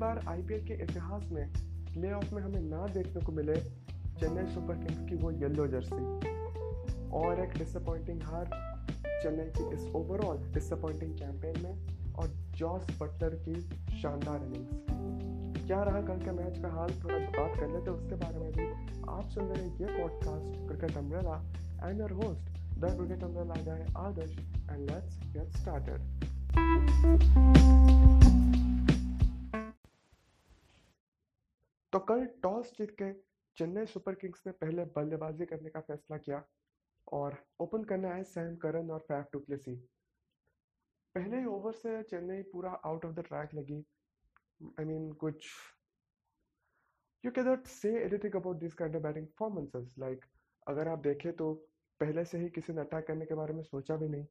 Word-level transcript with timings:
बार 0.00 0.24
IPL 0.28 0.64
के 0.66 0.74
इतिहास 0.74 1.28
में 1.32 1.52
प्लेऑफ 1.92 2.32
में 2.32 2.42
हमें 2.42 2.60
ना 2.60 2.86
देखने 2.86 3.20
को 3.20 3.32
मिले 3.32 3.56
चेन्नई 4.20 4.54
सुपर 4.54 4.74
किंग्स 4.74 5.10
की 5.10 5.16
वो 5.16 5.30
येलो 5.30 5.66
जर्सी 5.66 6.04
और 7.10 7.40
एक 7.40 7.58
डिसअपॉइंटिंग 7.58 8.22
हार 8.22 8.50
चेन्नई 9.22 9.44
की 9.44 9.74
इस 9.74 9.94
ओवरऑल 9.94 10.52
डिसअपॉइंटिंग 10.52 11.18
कैंपेन 11.18 11.62
में 11.62 11.86
और 12.12 12.28
जॉस 12.28 12.86
बटलर 13.02 13.34
की 13.48 13.60
शानदार 14.00 14.44
इनिंग्स 14.46 14.80
क्या 15.66 15.82
रहा 15.82 16.00
कल 16.02 16.24
के 16.24 16.30
मैच 16.30 16.58
का 16.58 16.68
हाल? 16.68 16.90
थोड़ा 17.04 17.18
बात 17.18 17.60
कर 17.60 17.68
लेते 17.68 17.90
उसके 17.90 18.14
बारे 18.14 18.38
में 18.38 18.52
भी। 18.52 18.64
आप 19.08 19.28
सुन 19.28 19.44
रहे 19.44 19.64
हैं 19.64 19.78
ये 19.78 19.86
podcast 19.86 20.68
cricket 20.68 20.96
umbrella 20.96 21.36
and 21.88 22.00
your 22.00 22.12
host 22.12 22.42
the 22.78 22.96
cricket 22.96 23.24
umbrella 23.24 23.62
guy 23.62 23.86
Adarsh 23.96 24.38
and 24.72 24.90
let's 24.90 25.18
get 25.26 25.48
started 25.48 26.00
तो 31.92 31.98
कल 31.98 32.24
टॉस 32.42 32.72
जीत 32.78 32.90
के 33.02 33.12
चेन्नई 33.56 33.86
सुपर 33.86 34.14
किंग्स 34.14 34.42
ने 34.46 34.52
पहले 34.52 34.84
बल्लेबाजी 34.96 35.46
करने 35.46 35.70
का 35.70 35.80
फैसला 35.80 36.16
किया 36.16 36.42
और 37.12 37.36
ओपन 37.60 37.84
करने 37.84 38.08
आए 38.08 38.22
सैम 38.24 38.56
करन 38.56 38.90
और 38.90 38.98
फैफ 38.98 39.26
डुप्लेसी 39.32 39.74
पहले 41.14 41.38
ही 41.38 41.46
ओवर 41.46 41.72
से 41.72 42.02
चेन्नई 42.02 42.42
पूरा 42.42 42.70
आउट 42.70 43.04
ऑफ़ 43.04 43.14
द 43.14 43.24
ट्रैक 43.28 43.54
लगी। 43.54 43.78
आई 44.60 44.84
I 44.84 44.86
मीन 44.88 45.06
mean, 45.06 45.16
कुछ 45.16 45.48
you 47.24 47.30
can 47.30 47.44
not 47.44 47.66
say 47.66 47.88
anything 48.04 48.36
about 48.36 48.56
this 48.56 48.74
kind 48.74 48.96
of 48.96 49.02
batting 49.02 49.26
performances 49.26 49.94
like 49.98 50.24
अगर 50.66 50.88
आप 50.88 50.98
देखें 50.98 51.32
तो 51.32 51.52
पहले 52.00 52.24
से 52.24 52.38
ही 52.38 52.48
किसी 52.50 52.72
ने 52.72 52.80
अटैक 52.80 53.06
करने 53.06 53.26
के 53.26 53.34
बारे 53.34 53.54
में 53.54 53.62
सोचा 53.62 53.96
भी 53.96 54.08
नहीं। 54.08 54.26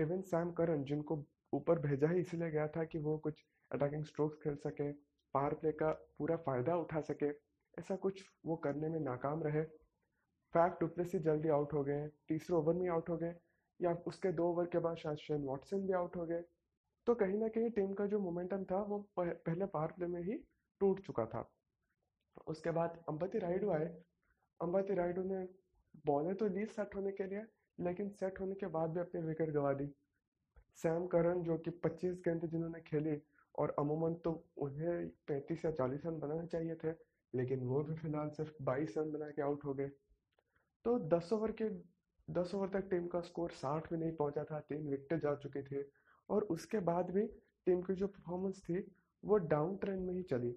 इवन 0.00 0.22
सैम 0.22 0.52
करन 0.52 0.84
जिनको 0.84 1.24
ऊपर 1.52 1.78
भेजा 1.78 2.08
ही 2.08 2.20
इसलिए 2.20 2.50
गया 2.50 2.66
था 2.68 2.84
कि 2.84 2.98
वो 2.98 3.16
कुछ 3.18 3.44
अटैकिंग 3.70 4.04
स्ट्रोक्स 4.04 4.38
खेल 4.42 4.56
सके 4.56 4.92
पावर 5.36 5.54
प्ले 5.54 5.72
का 5.72 5.90
पूरा 6.18 6.36
फ़ायदा 6.36 6.76
उठा 6.76 7.00
सके, 7.00 7.28
ऐसा 7.78 7.96
कुछ 7.96 8.22
वो 8.46 8.56
करने 8.56 8.88
में 8.88 9.00
नाकाम 9.00 9.42
रहे। 9.42 9.62
फैफ 10.54 10.76
डुप्लेसी 10.80 11.18
जल्दी 11.18 11.48
आउट 11.48 11.72
हो 11.72 11.82
गए, 11.84 12.06
तीसरे 12.28 12.56
ओवर 12.56 12.74
में 12.74 12.88
आउट 12.88 13.08
हो 13.08 13.16
गए, 13.16 13.34
या 13.80 13.92
उसके 14.06 14.32
दो 14.32 14.48
ओवर 14.48 14.66
के 14.66 14.78
बाद 14.78 14.96
शायद 14.96 15.18
शेन 15.18 15.42
वॉटसन 15.42 15.86
भी 15.86 15.92
आउट 15.92 16.16
हो 16.16 16.26
गए। 16.26 16.42
तो 17.06 17.14
कहीं 17.14 17.38
ना 17.38 17.48
कहीं 17.48 17.70
टीम 17.70 17.92
का 17.94 18.06
जो 18.06 18.18
मोमेंटम 18.18 18.64
था, 18.64 18.82
वो 18.82 18.98
पहले 19.18 19.66
पावर 19.66 19.92
प्ले 19.92 20.06
में 20.06 20.20
ही 20.22 20.38
टूट 20.80 21.00
चुका 21.00 21.26
था। 21.26 21.50
उसके 22.46 22.70
बाद 22.70 23.04
अंबती 23.08 23.38
राइडू 23.38 23.70
आए। 23.70 23.86
अंबती 24.60 24.94
राइडू 24.94 25.22
ने 25.22 25.44
बॉलें 26.06 26.34
तो 26.34 26.46
ली 26.46 26.66
सेट 26.66 26.94
होने 26.94 27.12
के 27.12 27.26
लिए, 27.26 27.44
लेकिन 27.78 28.08
सेट 28.10 28.40
होने 28.40 28.54
के 28.54 28.66
बाद 28.66 28.90
भी 28.90 29.00
अपनी 29.00 29.22
विकेट 29.22 29.50
गवा 29.50 29.72
दी। 29.72 29.92
सैम 30.74 31.06
करन 31.06 31.42
जो 31.42 31.58
कि 31.58 31.70
25 31.70 32.20
गेंद 32.20 32.46
जिन्होंने 32.46 32.80
खेली 32.80 33.22
और 33.58 33.76
अमूमन 33.78 34.14
तो 34.14 34.44
उन्हें 34.56 35.08
35 35.08 35.64
या 35.64 35.70
40 35.70 36.06
रन 36.06 36.18
बनाने 36.18 36.46
चाहिए 36.46 36.74
थे, 36.74 36.90
लेकिन 37.34 37.60
वो 37.60 37.82
भी 37.82 37.94
फ़िलहाल 37.94 38.28
सिर्फ़ 38.28 38.52
22 38.62 38.98
रन 38.98 39.12
बना 39.12 39.30
के 39.30 39.42
आउट 39.42 39.64
हो 39.64 39.74
गए। 39.74 39.88
तो 40.84 40.98
10 40.98 41.32
ओवर 41.32 41.52
के 41.52 41.96
10 42.32 42.54
ओवर 42.54 42.68
तक 42.68 42.88
टीम 42.90 43.06
का 43.06 43.20
स्कोर 43.20 43.50
60 43.50 43.92
में 43.92 43.98
नहीं 43.98 44.12
पहुँचा 44.12 44.44
था, 44.44 44.60
तीन 44.60 44.88
विकेटें 44.88 45.18
जा 45.18 45.34
चुके 45.34 45.62
थे 45.62 45.84
और 46.30 46.42
उसके 46.42 46.78
बाद 46.78 47.10
भी 47.10 47.26
टीम 47.66 47.82
की 47.82 47.94
जो 47.94 48.06
परफॉर्मेंस 48.06 48.60
थी, 48.60 48.92
वो 49.24 49.36
डाउन 49.36 49.76
ट्रेंड 49.76 50.00
में 50.00 50.14
ही 50.14 50.22
चली। 50.22 50.56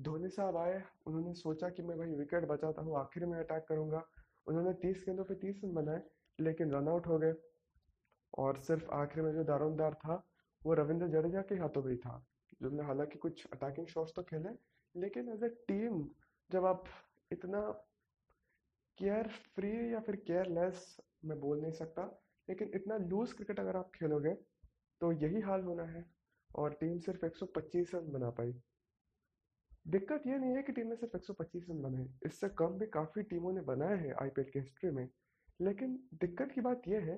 धोनी 0.00 0.28
साहब 0.28 0.56
आए, 0.56 0.82
उन्होंने 1.06 1.34
सोचा 1.34 1.68
कि 1.68 1.82
मैं 1.82 1.98
भाई 1.98 2.14
विकेट 2.14 2.44
बचाता 2.44 2.82
हूँ, 2.82 2.98
आखिर 2.98 3.26
में 3.26 3.38
अटैक 3.38 3.64
करूँगा। 3.68 4.04
उन्होंने 4.46 4.72
तीस 4.72 5.02
गेंदों 5.06 5.24
पे 5.24 5.34
तीस 5.34 5.60
रन 5.64 5.72
बनाए, 5.72 6.02
लेकिन 6.40 6.70
रन 6.70 6.88
आउट 6.88 7.06
हो 7.06 7.18
गए। 7.18 7.34
और 8.38 8.58
सिर्फ़ 8.58 8.90
आखिर 8.90 9.22
में 9.22 9.32
जो 9.32 9.44
दारोमदार 9.44 9.94
था 9.94 10.28
वो 10.66 10.74
रविंद्र 10.74 11.06
जडेजा 11.08 11.40
के 11.48 11.54
हाथों 11.54 11.82
में 11.82 11.90
ही 11.90 11.96
था 11.98 12.14
जिसने 12.62 12.82
हालाँकि 12.84 13.18
कुछ 13.18 13.46
अटैकिंग 13.52 13.86
शॉट्स 13.86 14.12
तो 14.16 14.22
खेले, 14.22 14.50
लेकिन 14.94 15.28
एज 15.28 15.42
ए 15.44 15.48
टीम 15.68 16.04
जब 16.50 16.64
आप 16.66 16.84
इतना 17.30 17.60
केयर 18.98 19.28
फ्री 19.54 19.70
या 19.92 20.00
फिर 20.00 20.16
केयरलेस 20.26 20.96
मैं 21.24 21.38
बोल 21.40 21.60
नहीं 21.60 21.72
सकता, 21.72 22.02
लेकिन 22.48 22.70
इतना 22.74 22.96
लूज 22.98 23.32
क्रिकेट 23.32 23.60
अगर 23.60 23.76
आप 23.76 23.90
खेलोगे 23.94 24.34
तो 25.00 25.12
यही 25.14 25.40
हाल 25.40 25.62
होना 25.62 25.84
है, 25.84 26.04
और 26.50 26.72
टीम 26.80 26.98
सिर्फ़ 26.98 27.24
125 27.26 27.94
रन 27.94 28.10
बना 28.12 28.30
पाई। 28.30 28.54
दिक्कत 29.86 30.26
ये 30.26 30.38
नहीं 30.38 30.54
है 30.56 30.62
कि 30.62 30.72
टीम 30.72 30.86
ने 30.88 30.96
सिर्फ़ 30.96 31.16
125 31.16 31.66
रन 31.70 31.82
बनाए 31.82 32.08
इससे 32.26 32.48
कम 32.58 32.78
भी 32.78 32.86
काफ़ी 32.86 33.22
टीमों 33.24 33.52
ने 33.52 33.60
बनाए 33.62 33.96
हैं 33.98 34.14
आईपीएल 34.22 34.50
की 34.50 34.58
हिस्ट्री 34.58 34.90
में, 34.90 35.08
लेकिन 35.60 35.98
दिक्कत 36.14 36.52
की 36.52 36.60
बात 36.60 36.88
यह 36.88 37.04
है 37.04 37.16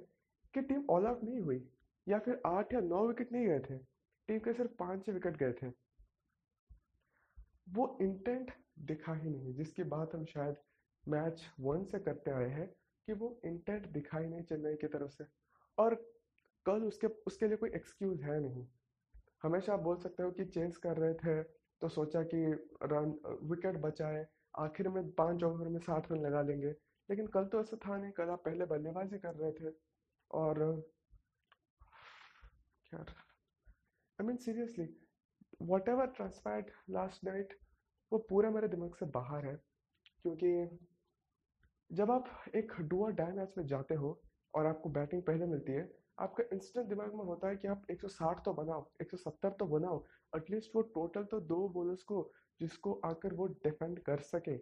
कि 0.55 0.61
टीम 0.63 0.85
ऑल 0.91 1.07
आउट 1.07 1.25
नहीं 1.25 1.41
हुई। 1.41 1.59
या 2.09 2.19
फिर 2.19 2.41
आठ 2.47 2.73
या 2.75 2.81
नौ 2.81 3.07
विकेट 3.09 3.33
नहीं 3.33 3.47
गए 3.47 3.61
थे। 3.61 3.79
टीम 4.29 4.39
के 4.39 4.53
सिर्फ़ 4.53 4.73
पाँच 4.79 5.05
छः 5.07 5.13
विकेट 5.13 5.37
गए 5.37 5.53
थे। 5.53 5.69
वो 7.69 7.99
इंटेंट 8.03 8.53
दिखा 8.79 9.15
ही 9.15 9.31
नहीं, 9.31 9.55
जिसकी 9.55 9.83
बात 9.85 10.15
हम 10.15 10.25
शायद 10.25 10.57
मैच 11.09 11.47
वन 11.61 11.85
से 11.85 11.99
करते 11.99 12.31
आए 12.31 12.49
हैं 12.49 12.67
कि 13.09 13.13
वो 13.13 13.41
इंटेंट 13.45 13.87
दिखाई 13.87 14.27
नहीं 14.27 14.43
चेन्नई 14.43 14.75
की 14.75 14.87
तरफ़ 14.87 15.11
से। 15.11 15.25
और 15.79 15.95
कल 16.67 16.83
उसके 16.83 17.07
उसके 17.07 17.49
लिए 17.49 17.57
कोई 17.57 17.71
एक्सक्यूज 17.71 18.23
है 18.23 18.41
नहीं। 18.41 18.67
हमेशा 19.43 19.73
आप 19.75 19.81
बोल 19.81 19.97
सकते 19.97 20.23
हो 20.23 20.31
कि 20.31 20.45
चेंज 20.45 20.77
कर 20.77 20.97
रहे 20.97 21.15
थे 21.15 21.43
तो 21.83 21.89
सोचा 21.89 22.23
कि 22.23 22.45
रन 22.83 23.39
विकेट 23.43 23.77
बचाए, 23.77 24.27
आखिर 24.59 24.89
में 24.89 25.11
पाँच 25.13 25.43
ओवर 25.45 25.69
में 25.69 25.79
साठ 25.81 26.13
रन 26.13 26.21
लगा 26.21 26.43
लेंगे। 26.43 26.71
लेकिन 27.09 27.27
कल 27.27 27.45
तो 27.45 27.61
ऐसा 27.61 27.77
था 27.77 27.97
नहीं, 27.97 28.13
कल 28.13 28.29
आप 28.29 28.43
पहले 28.45 28.65
बल्लेबाजी 28.67 29.19
कर 29.19 29.35
रहे 29.35 29.53
थे। 29.53 29.75
और 30.31 30.91
क्या 32.93 33.01
I 34.19 34.27
mean 34.27 34.37
seriously 34.39 34.87
whatever 35.89 36.07
transpired 36.17 36.71
last 36.91 37.25
night 37.25 37.53
वो 38.13 38.19
पूरा 38.29 38.51
मेरे 38.51 38.69
दिमाग 38.69 38.95
से 38.95 39.07
बाहर 39.15 39.47
है, 39.47 39.55
क्योंकि 40.23 40.53
जब 41.91 42.11
आप 42.11 42.29
एक 42.57 42.73
डुअर 42.83 43.13
डाई 43.15 43.33
मैच 43.33 43.55
में 43.59 43.67
जाते 43.67 43.95
हो 43.95 44.21
और 44.55 44.67
आपको 44.67 44.89
बैटिंग 44.91 45.23
पहले 45.23 45.47
मिलती 45.47 45.73
है, 45.73 45.89
आपका 46.19 46.45
इंस्टेंट 46.53 46.87
दिमाग 46.89 47.15
में 47.15 47.25
होता 47.25 47.49
है 47.49 47.57
कि 47.57 47.69
आप 47.69 47.83
160 47.91 48.43
तो 48.45 48.53
बनाओ 48.55 48.87
170 49.03 49.51
तो 49.59 49.67
बनाओ 49.69 50.05
एटलीस्ट 50.33 50.77
वो 50.77 50.83
टोटल 50.95 51.25
तो 51.25 51.41
दो 51.43 51.69
बॉलर्स 51.69 52.03
को, 52.03 52.31
जिसको 52.61 52.93
आकर 53.05 53.35
वो 53.35 53.47
डिफेंड 53.65 53.99
कर 54.01 54.21
सके। 54.23 54.57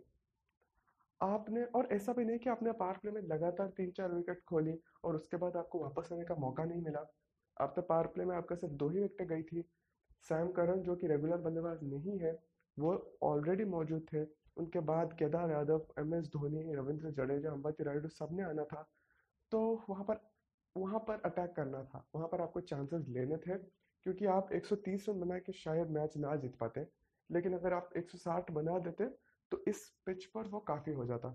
आपने, 1.20 1.64
और 1.66 1.88
ऐसा 1.92 2.12
भी 2.12 2.24
नहीं 2.24 2.38
कि 2.38 2.50
आपने 2.50 2.72
पावर 2.74 2.98
प्ले 2.98 3.10
में 3.10 3.20
लगातार 3.24 3.68
तीन 3.76 3.90
चार 3.90 4.12
विकेट 4.14 4.42
खोली 4.48 4.78
और 5.04 5.14
उसके 5.14 5.36
बाद 5.36 5.56
आपको 5.56 5.78
वापस 5.80 6.12
आने 6.12 6.24
का 6.24 6.34
मौका 6.38 6.64
नहीं 6.64 6.82
मिला। 6.82 7.04
आप 7.60 7.72
तो 7.76 7.82
पावर 7.82 8.06
प्ले 8.06 8.24
में 8.24 8.36
आपका 8.36 8.56
सिर्फ़ 8.56 8.74
दो 8.74 8.88
ही 8.88 9.00
विकेट 9.00 9.28
गई 9.28 9.42
थी। 9.42 9.62
सैम 10.28 10.48
करन 10.52 10.82
जो 10.82 10.96
कि 10.96 11.06
रेगुलर 11.06 11.36
बल्लेबाज 11.36 11.78
नहीं 11.82 12.18
है, 12.18 12.32
वो 12.76 13.18
ऑलरेडी 13.22 13.64
मौजूद 13.64 14.06
थे। 14.12 14.22
उनके 14.56 14.80
बाद 14.80 15.12
केदार 15.12 15.50
यादव 15.50 15.86
एम 15.98 16.14
एस 16.14 16.28
धोनी, 16.28 16.74
रविंद्र 16.74 17.10
जडेजा, 17.10 17.50
अंबाती 17.50 17.84
रायडू 17.84 18.08
सबने 18.08 18.42
आना 18.42 18.64
था। 18.64 18.86
तो 19.52 19.60
वहाँ 19.90 20.04
पर 20.04 20.20
वहाँ 20.76 20.98
पर 21.00 21.20
अटैक 21.24 21.52
करना 21.56 21.82
था। 21.84 22.04
वहाँ 22.14 22.28
पर 22.28 22.40
आपको 22.40 22.60
चांसेस 22.60 23.04
लेने 23.08 23.36
थे, 23.36 23.56
क्योंकि 23.58 24.26
आप 24.26 24.52
130 24.52 25.08
रन 25.08 25.20
बना 25.20 25.38
के 25.38 25.52
शायद 25.52 25.90
मैच 25.90 26.16
ना 26.16 26.34
जीत 26.36 26.56
पाते। 26.56 26.86
लेकिन 27.30 27.54
अगर 27.54 27.72
आप 27.72 27.90
160 27.96 28.50
बना 28.50 28.78
देते 28.78 29.04
तो 29.52 29.62
इस 29.68 29.88
पिच 30.06 30.24
पर 30.24 30.48
वो 30.48 30.60
काफ़ी 30.60 30.92
हो 30.92 31.04
जाता। 31.06 31.30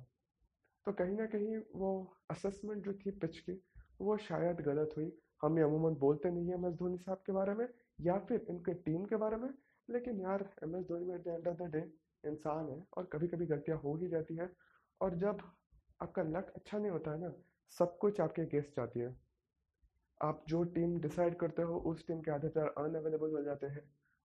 तो 0.85 0.91
कहीं 0.91 1.15
ना 1.15 1.25
कहीं 1.25 1.57
वो 1.75 1.91
असेसमेंट 2.29 2.83
जो 2.85 2.93
थी 2.93 3.11
पिच 3.11 3.39
की, 3.39 3.61
वो 4.01 4.17
शायद 4.17 4.61
गलत 4.61 4.89
हुई। 4.97 5.11
हम 5.44 5.57
ये 5.57 5.63
अमूमन 5.63 5.96
बोलते 6.00 6.29
नहीं 6.31 6.47
हैं 6.47 6.56
एम 6.56 6.66
एस 6.66 6.74
धोनी 6.74 6.97
साहब 6.97 7.24
के 7.25 7.31
बारे 7.31 7.53
में, 7.53 7.68
या 8.02 8.18
फिर 8.19 8.46
इनके 8.50 8.74
टीम 8.81 9.06
के 9.06 9.16
बारे 9.16 9.38
में, 9.38 9.50
लेकिन 9.90 10.19
यार 10.22 10.50
M 10.63 10.75
S 10.75 10.84
Dhoni 10.85 11.13
at 11.13 11.24
the 11.24 11.28
end 11.29 11.47
of 11.47 11.57
the 11.57 11.72
day 11.72 11.79
इंसान 12.24 12.69
है 12.69 12.84
और 12.97 13.06
कभी 13.13 13.28
कभी 13.28 13.46
गलतियाँ 13.46 13.78
हो 13.80 13.96
ही 13.96 14.07
जाती 14.07 14.35
है। 14.35 14.50
और 15.01 15.16
जब 15.18 15.41
आपका 16.01 16.24
लक 16.24 16.51
अच्छा 16.56 16.78
नहीं 16.78 16.91
होता 16.91 17.12
है 17.12 17.19
ना, 17.22 17.34
सब 17.74 17.97
कुछ 17.97 18.22
आपके 18.22 18.41
अगेंस्ट 18.41 18.75
जाती 18.75 19.00
है। 19.00 19.16
आप 20.21 20.44
जो 20.48 20.63
टीम 20.75 21.00
डिसाइड 21.01 21.36
करते 21.36 21.62
हो, 21.62 21.77
उस 21.80 22.06
टीम 22.07 22.21
के 22.21 22.31
आधे 22.31 22.48
प्लेयर 22.50 22.74
अनअवेलेबल 22.77 23.31
हो 23.31 23.42
जाते 23.44 23.68
हैं। 23.68 23.83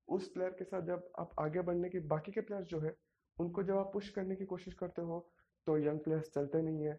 उस 0.08 0.29
प्लेयर 0.29 0.50
के 0.50 0.64
साथ 0.64 0.82
जब 0.87 1.11
आप 1.19 1.31
आगे 1.40 1.61
बढ़ने 1.62 1.88
की 1.90 1.99
बाकी 2.08 2.32
के 2.32 2.40
प्लेयर्स 2.40 2.67
जो 2.69 2.81
है, 2.81 2.94
उनको 3.38 3.62
जब 3.62 3.76
आप 3.79 3.90
पुश 3.93 4.08
करने 4.11 4.37
की 4.37 4.44
कोशिश 4.46 4.75
करते 4.75 5.02
हो 5.02 5.19
तो 5.67 5.76
यंग 5.79 6.00
प्लेयर्स 6.00 6.31
चलते 6.31 6.62
नहीं 6.62 6.85
है। 6.85 6.99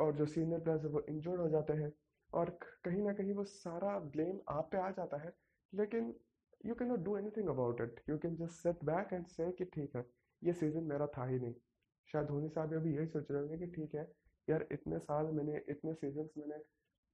और 0.00 0.14
जो 0.16 0.26
सीनियर 0.26 0.60
प्लेयर्स 0.60 0.84
है, 0.84 0.90
वो 0.90 1.00
इंजर्ड 1.08 1.40
हो 1.40 1.48
जाते 1.48 1.72
हैं। 1.72 1.92
और 2.32 2.50
कहीं 2.84 3.02
ना 3.02 3.12
कहीं 3.12 3.32
वो 3.32 3.44
सारा 3.44 3.98
ब्लेम 4.14 4.38
आप 4.48 4.68
पे 4.72 4.78
आ 4.78 4.90
जाता 4.90 5.16
है, 5.16 5.32
लेकिन 5.72 6.14
you 6.66 6.74
can 6.74 6.88
not 6.88 7.00
do 7.00 7.16
anything 7.16 7.48
about 7.48 7.80
it 7.80 8.00
you 8.08 8.18
can 8.18 8.36
just 8.36 8.62
sit 8.62 8.84
back 8.84 9.12
and 9.12 9.26
say 9.26 9.50
कि 9.52 9.64
ठीक 9.64 9.96
है, 9.96 10.04
ये 10.42 10.52
सीज़न 10.52 10.84
मेरा 10.84 11.06
था 11.18 11.26
ही 11.26 11.38
नहीं। 11.38 11.54
शायद 12.08 12.26
धोनी 12.26 12.48
साहब 12.48 12.74
अभी 12.74 12.94
यही 12.96 13.06
सोच 13.06 13.30
रहे 13.30 13.40
होंगे 13.40 13.58
कि 13.58 13.72
ठीक 13.72 13.94
है, 13.94 14.10
यार 14.48 14.66
इतने 14.72 14.98
साल 14.98 15.26
मैंने, 15.26 15.62
इतने 15.68 15.94
सीज़न 15.94 16.28
मैंने 16.38 16.58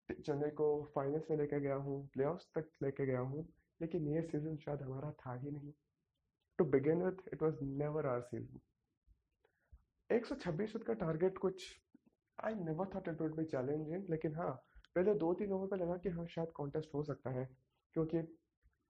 चेन्नई 0.08 0.50
को 0.50 0.66
फाइनल्स 0.94 1.30
में 1.30 1.36
लेके 1.38 1.60
गया 1.60 1.74
हूँ 1.74 2.06
प्ले 2.08 2.24
तक 2.54 2.70
लेके 2.82 3.06
गया 3.06 3.20
हूँ, 3.20 3.46
लेकिन 3.80 4.08
ये 4.08 4.22
सीज़न 4.22 4.56
शायद 4.56 4.82
हमारा 4.82 5.10
था 5.20 5.34
ही 5.34 5.50
नहीं। 5.50 5.72
To 6.58 6.64
begin 6.64 7.02
with 7.02 7.28
it 7.32 7.42
was 7.42 7.62
never 7.62 8.06
our 8.06 8.20
season 8.22 8.60
126 10.10 10.82
का 10.86 10.92
टारगेट 10.94 11.38
कुछ 11.38 11.64
I 12.38 12.54
never 12.54 12.86
thought 12.94 13.08
it 13.08 13.20
would 13.20 13.36
be 13.36 13.44
challenging 13.44 14.08
लेकिन 14.10 14.34
हाँ 14.34 14.50
पहले 14.98 15.14
दो 15.14 15.32
तीन 15.34 15.52
ओवर 15.52 15.66
पे 15.66 15.76
लगा 15.76 15.96
कि 15.96 16.08
हाँ 16.08 16.26
शायद 16.26 16.50
कॉन्टेस्ट 16.52 16.94
हो 16.94 17.02
सकता 17.04 17.30
है, 17.30 17.44
क्योंकि 17.94 18.18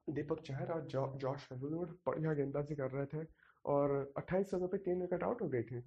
दीपक 0.09 0.41
चहर 0.41 0.71
और 0.73 0.85
जॉ, 0.87 1.07
जॉश 1.17 1.49
हेजलवुड 1.53 1.91
बढ़िया 2.07 2.33
गेंदबाजी 2.35 2.75
कर 2.75 2.91
रहे 2.91 3.07
थे 3.07 3.27
और 3.65 3.91
28 4.17 4.55
रनों 4.55 4.69
पे 4.69 4.79
तीन 4.79 5.01
विकेट 5.01 5.23
आउट 5.23 5.43
हो 5.43 5.49
गई 5.49 5.63
थी। 5.63 5.83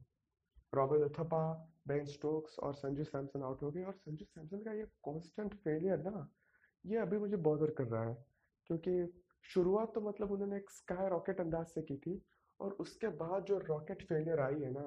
रॉबिन 0.73 1.03
उथप्पा 1.03 1.41
बेन 1.87 2.05
स्टोक्स 2.05 2.59
और 2.59 2.73
संजू 2.73 3.03
सैमसन 3.03 3.43
आउट 3.43 3.63
हो 3.63 3.71
गए। 3.71 3.83
और 3.83 3.93
संजू 3.95 4.25
सैमसन 4.25 4.63
का 4.63 4.73
ये 4.73 4.85
कॉन्स्टेंट 5.03 5.53
फेलियर 5.55 6.03
ना, 6.03 6.27
ये 6.85 6.97
अभी 6.97 7.17
मुझे 7.17 7.37
बॉदर 7.39 7.71
कर 7.71 7.87
रहा 7.87 8.03
है, 8.03 8.13
क्योंकि 8.69 8.93
शुरुआत 9.45 9.91
तो 9.95 10.01
मतलब 10.01 10.31
उन्होंने 10.31 10.57
एक 10.57 10.69
स्काई 10.69 11.07
रॉकेट 11.09 11.41
अंदाज 11.41 11.65
से 11.67 11.81
की 11.81 11.97
थी 11.97 12.21
और 12.59 12.71
उसके 12.79 13.07
बाद 13.17 13.45
जो 13.45 13.57
रॉकेट 13.59 14.05
फेलियर 14.07 14.39
आई 14.39 14.61
है 14.61 14.71
ना 14.71 14.85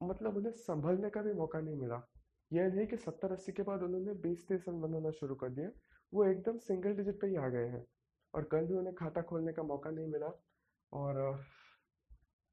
मतलब 0.00 0.36
उन्हें 0.36 0.52
संभलने 0.58 1.10
का 1.10 1.22
भी 1.22 1.32
मौका 1.34 1.60
नहीं 1.60 1.76
मिला। 1.76 2.02
यह 2.50 2.68
नहीं 2.68 2.86
कि 2.86 2.96
सत्तर 2.96 3.32
अस्सी 3.32 3.52
के 3.52 3.62
बाद 3.62 3.82
उन्होंने 3.82 4.12
बीस 4.12 4.46
तीस 4.48 4.64
रन 4.68 4.80
बनाना 4.80 5.10
शुरू 5.10 5.34
कर 5.34 5.48
दिया 5.48 5.70
वो 6.12 6.24
एकदम 6.24 6.56
सिंगल 6.58 6.94
डिजिट 6.94 7.20
पे 7.20 7.26
ही 7.26 7.36
आ 7.36 7.48
गए 7.48 7.66
हैं। 7.66 7.84
और 8.34 8.44
कल 8.44 8.66
भी 8.66 8.74
उन्हें 8.74 8.94
खाता 8.94 9.22
खोलने 9.22 9.52
का 9.52 9.62
मौका 9.62 9.90
नहीं 9.90 10.06
मिला। 10.06 10.30
और, 10.92 11.44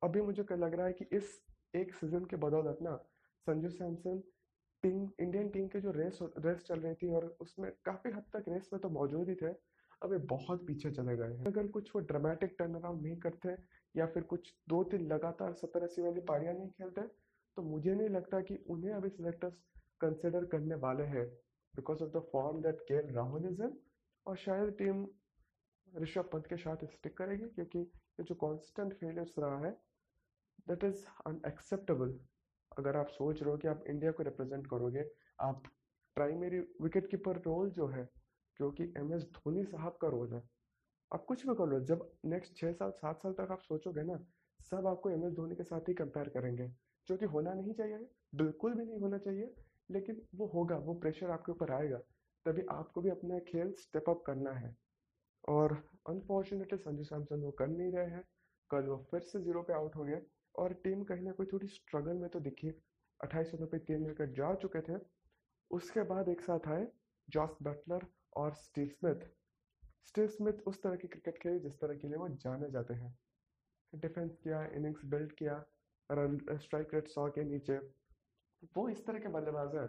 अभी 0.01 0.21
मुझे 0.21 0.45
लग 0.51 0.73
रहा 0.73 0.85
है 0.85 0.94
कि 0.94 1.05
इस 1.13 1.39
एक 1.75 1.94
सीज़न 1.94 2.25
के 2.25 2.35
बदौलत 2.35 2.77
ना, 2.81 2.95
Sanju 3.47 3.69
Samson 3.69 4.19
team 4.83 5.09
Indian 5.19 5.49
team 5.49 5.67
के 5.67 5.79
जो 5.81 5.91
रेस 5.91 6.19
रेस 6.38 6.63
चल 6.63 6.79
रही 6.79 6.95
थी 6.95 7.07
और 7.07 7.25
उसमें 7.41 7.71
काफ़ी 7.85 8.11
हद 8.11 8.23
तक 8.33 8.45
रेस 8.49 8.69
में 8.73 8.81
तो 8.81 8.89
मौजूद 8.89 9.29
ही 9.29 9.35
थे 9.35 9.53
अभी 10.01 10.17
बहुत 10.27 10.65
पीछे 10.67 10.91
चले 10.91 11.15
गए 11.17 11.33
हैं। 11.33 11.45
अगर 11.45 11.67
कुछ 11.67 11.91
वो 11.95 12.01
ड्रामेटिक 12.01 12.55
टर्न 12.59 12.75
अराउंड 12.75 13.01
नहीं 13.01 13.17
करते 13.17 13.55
या 13.95 14.05
फिर 14.05 14.23
कुछ 14.23 14.53
दो 14.69 14.83
तीन 14.83 15.07
लगातार 15.07 15.53
सत्तर 15.53 15.83
अस्सी 15.83 16.01
वाली 16.01 16.21
पारियाँ 16.21 16.53
नहीं 16.53 16.69
खेलते 16.69 17.01
तो 17.57 17.61
मुझे 17.61 17.94
नहीं 17.95 18.09
लगता 18.09 18.41
कि 18.41 18.63
उन्हें 18.69 18.94
अभी 18.94 19.09
सिलेक्टर्स 19.09 19.63
कंसिडर 20.01 20.45
करने 20.45 20.75
वाले 20.75 21.03
हैं 21.03 21.25
because 21.73 22.03
of 22.03 22.11
the 22.11 22.23
form 22.31 22.61
that 22.61 22.81
K 22.81 23.01
Rahul 23.13 23.45
is 23.45 23.61
इन 23.63 23.77
और 24.25 24.38
शायद 24.38 24.75
टीम 24.77 25.05
ऋषभ 25.88 26.29
पंत 26.33 26.47
के 26.47 26.57
साथ 26.57 26.85
स्टिक 26.85 27.17
करेगी 27.17 27.49
क्योंकि 27.49 27.79
ये 27.79 28.23
जो 28.23 28.35
कॉन्स्टेंट 28.35 28.94
फेलियर्स 28.94 29.35
रहा 29.39 29.59
है 29.65 29.71
दैट 30.67 30.83
इज़ 30.83 31.05
अनएक्सेप्टेबल 31.25 32.19
अगर 32.77 32.97
आप 32.97 33.07
सोच 33.07 33.41
रहे 33.41 33.51
हो 33.51 33.57
कि 33.57 33.67
आप 33.67 33.83
इंडिया 33.88 34.11
को 34.11 34.23
रिप्रेजेंट 34.23 34.67
करोगे, 34.67 35.03
आप 35.41 35.63
प्राइमरी 36.17 36.59
विकेट 36.81 37.09
कीपर 37.11 37.38
रोल 37.38 37.69
जो 37.69 37.88
है, 37.88 38.03
जो 38.59 38.71
कि 38.71 38.83
एम 38.97 39.13
एस 39.13 39.23
धोनी 39.33 39.63
साहब 39.63 39.97
का 40.01 40.07
रोल 40.07 40.33
है, 40.33 40.41
आप 41.11 41.25
कुछ 41.25 41.45
भी 41.47 41.55
कर 41.55 41.67
लो। 41.67 41.79
जब 41.79 42.11
नेक्स्ट 42.25 42.55
छः 42.55 42.73
साल, 42.73 42.91
सात 42.91 43.21
साल 43.21 43.33
तक 43.33 43.51
आप 43.51 43.61
सोचोगे 43.61 44.03
ना, 44.03 44.17
सब 44.71 44.88
आपको 44.88 45.09
एम 45.09 45.25
एस 45.25 45.33
धोनी 45.33 45.55
के 45.55 45.63
साथ 45.63 45.89
ही 45.89 45.94
कंपेयर 45.94 46.29
करेंगे, 46.29 46.67
जो 47.07 47.17
कि 47.17 47.25
होना 47.25 47.53
नहीं 47.53 47.73
चाहिए, 47.73 48.07
बिल्कुल 48.35 48.73
भी 48.73 48.85
नहीं 48.85 48.99
होना 48.99 49.17
चाहिए। 49.17 49.53
लेकिन 49.92 50.22
वो 50.36 50.45
होगा, 50.48 50.78
वो 50.78 50.94
प्रेशर 50.94 51.30
आपके 51.30 51.51
ऊपर 51.51 51.72
आएगा, 51.72 51.98
तभी 52.45 52.62
आपको 52.72 53.01
भी 53.01 53.10
अपना 53.10 53.39
खेल 53.39 53.74
स्टेप 53.80 54.10
अप 54.10 54.24
करना 54.28 54.51
है। 54.51 54.75
और 55.50 55.74
अनफॉर्चुनेटली 56.10 56.78
संजू 56.78 57.04
सैमसन 57.04 57.42
वो 57.42 57.51
कर 57.51 57.68
नहीं 57.68 57.92
रहे 57.92 58.06
हैं, 58.06 58.24
कल 58.69 58.84
वो 58.84 58.98
फिर 59.12 59.22
से 59.22 59.39
ज़ीरो 59.39 59.62
पे 59.62 59.74
आउट 59.74 59.95
हो 59.95 60.04
गए। 60.04 60.22
और 60.56 60.74
टीम 60.74 61.04
कहीं 61.04 61.22
ना 61.22 61.31
कोई 61.31 61.45
थोड़ी 61.45 61.68
स्ट्रगल 61.68 62.18
में 62.18 62.30
तो 62.30 62.39
दिखी। 62.39 62.69
अट्ठाईस 63.19 63.54
ओवर 63.56 63.66
पे 63.66 63.78
तीन 63.80 64.06
विकेट 64.07 64.30
जा 64.30 64.54
चुके 64.56 64.81
थे। 64.81 65.00
उसके 65.72 66.04
बाद 66.04 66.30
एक 66.30 66.42
साथ 66.42 66.68
आए 66.68 66.88
जॉस 67.30 67.57
बटलर 67.62 68.06
और 68.38 68.54
स्टीव 68.54 68.88
स्मिथ 68.90 69.28
स्टीव 70.07 70.28
स्मिथ 70.28 70.54
उस 70.54 70.81
तरह 70.83 70.95
की 70.95 71.07
क्रिकेट 71.07 71.38
खेली 71.38 71.60
जिस 71.60 71.80
तरह 71.80 71.95
के 71.95 72.07
लिए 72.07 72.18
वो 72.18 72.30
जाने 72.30 72.69
जाते 72.72 72.94
हैं। 72.94 73.18
डिफेंस 73.94 74.38
किया 74.38 74.63
इनिंग्स 74.66 75.06
बिल्ड 75.06 75.31
किया 75.31 75.66
रन 76.12 76.57
स्ट्राइक 76.57 76.94
रेट 76.94 77.07
सौ 77.07 77.30
के 77.30 77.44
नीचे। 77.44 77.78
वो 78.77 78.88
इस 78.89 79.06
तरह 79.06 79.19
के 79.19 79.27
बल्लेबाज 79.27 79.75
है। 79.75 79.88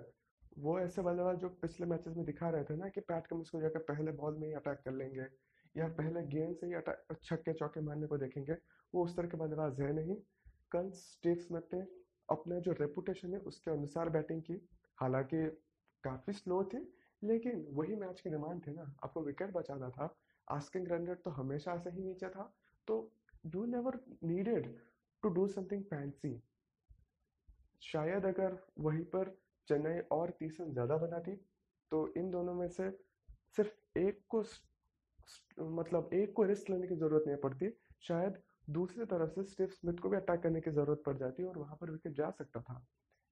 वो 0.58 0.78
ऐसे 0.80 1.02
बल्लेबाज 1.02 1.36
जो 1.36 1.48
पिछले 1.62 1.86
मैचेस 1.86 2.16
में 2.16 2.24
दिखा 2.26 2.48
रहे 2.50 2.64
थे 2.64 2.76
ना 2.76 2.88
कि 2.88 3.00
पैट 3.00 3.26
कमिंस 3.26 3.50
को 3.50 3.60
जाकर 3.60 3.78
पहले 3.78 4.12
बॉल 4.12 4.36
में 4.36 4.48
ही 4.48 4.54
अटैक 4.54 4.78
कर 4.84 4.92
लेंगे 4.92 5.26
या 5.74 5.88
पहले 5.88 6.22
गेंद 6.26 6.56
से 6.56 6.66
ही 6.66 6.74
अटैक 6.74 7.18
छक्के 7.22 7.52
चौके 7.52 7.80
मारने 7.80 8.06
को 8.06 8.18
देखेंगे, 8.18 8.56
वो 8.94 9.04
उस 9.04 9.16
तरह 9.16 9.28
के 9.28 9.36
बल्लेबाज 9.36 9.80
है 9.80 9.92
नहीं। 9.92 10.16
कल 10.72 10.90
स्टीव 10.90 11.34
स्मिथ 11.34 11.74
ने 11.74 11.80
अपना 12.28 12.58
जो 12.58 12.72
रेपुटेशन 12.72 13.34
है 13.34 13.40
उसके 13.40 13.70
अनुसार 13.70 14.08
बैटिंग 14.08 14.42
की। 14.42 14.60
हालाँकि 14.98 15.46
काफ़ी 16.04 16.32
स्लो 16.32 16.62
थे, 16.64 16.78
लेकिन 17.22 17.66
वही 17.70 17.96
मैच 17.96 18.20
की 18.20 18.30
डिमांड 18.30 18.66
थी 18.66 18.72
ना। 18.72 18.82
आपको 19.04 19.22
विकेट 19.22 19.52
बचाना 19.52 19.90
था। 19.90 20.14
आस्किंग 20.48 20.88
रन 20.88 21.06
रेट 21.06 21.22
तो 21.22 21.30
हमेशा 21.30 21.76
से 21.78 21.90
ही 21.90 22.02
नीचे 22.02 22.28
था। 22.28 22.52
तो 22.86 23.12
you 23.46 23.64
never 23.64 24.00
needed 24.24 24.76
to 25.22 25.28
do 25.28 25.46
something 25.48 25.84
fancy 25.84 26.34
शायद 27.82 28.24
अगर 28.26 28.58
वहीं 28.78 29.04
पर 29.04 29.36
चेन्नई 29.68 29.98
और 30.12 30.30
तीस 30.30 30.56
रन 30.60 30.72
ज़्यादा 30.72 30.96
बनाती 30.96 31.34
तो 31.92 32.06
इन 32.16 32.30
दोनों 32.30 32.54
में 32.54 32.68
से 32.68 32.90
सिर्फ़ 33.56 33.98
एक 33.98 34.20
को 34.28 34.42
मतलब 35.58 36.10
एक 36.14 36.32
को 36.32 36.42
रिस्क 36.42 36.70
लेने 36.70 36.86
की 36.86 36.96
ज़रूरत 36.96 37.24
नहीं 37.26 37.36
पड़ती। 37.36 37.70
शायद 38.02 38.38
दूसरी 38.70 39.04
तरफ़ 39.04 39.30
से 39.30 39.42
स्टीव 39.44 39.68
स्मिथ 39.70 39.98
को 39.98 40.08
भी 40.08 40.16
अटैक 40.16 40.40
करने 40.40 40.60
की 40.60 40.70
ज़रूरत 40.70 41.02
पड़ 41.06 41.16
जाती 41.16 41.44
और 41.44 41.58
वहाँ 41.58 41.76
पर 41.80 41.90
विकेट 41.90 42.12
जा 42.12 42.30
सकता 42.30 42.60
था। 42.60 42.84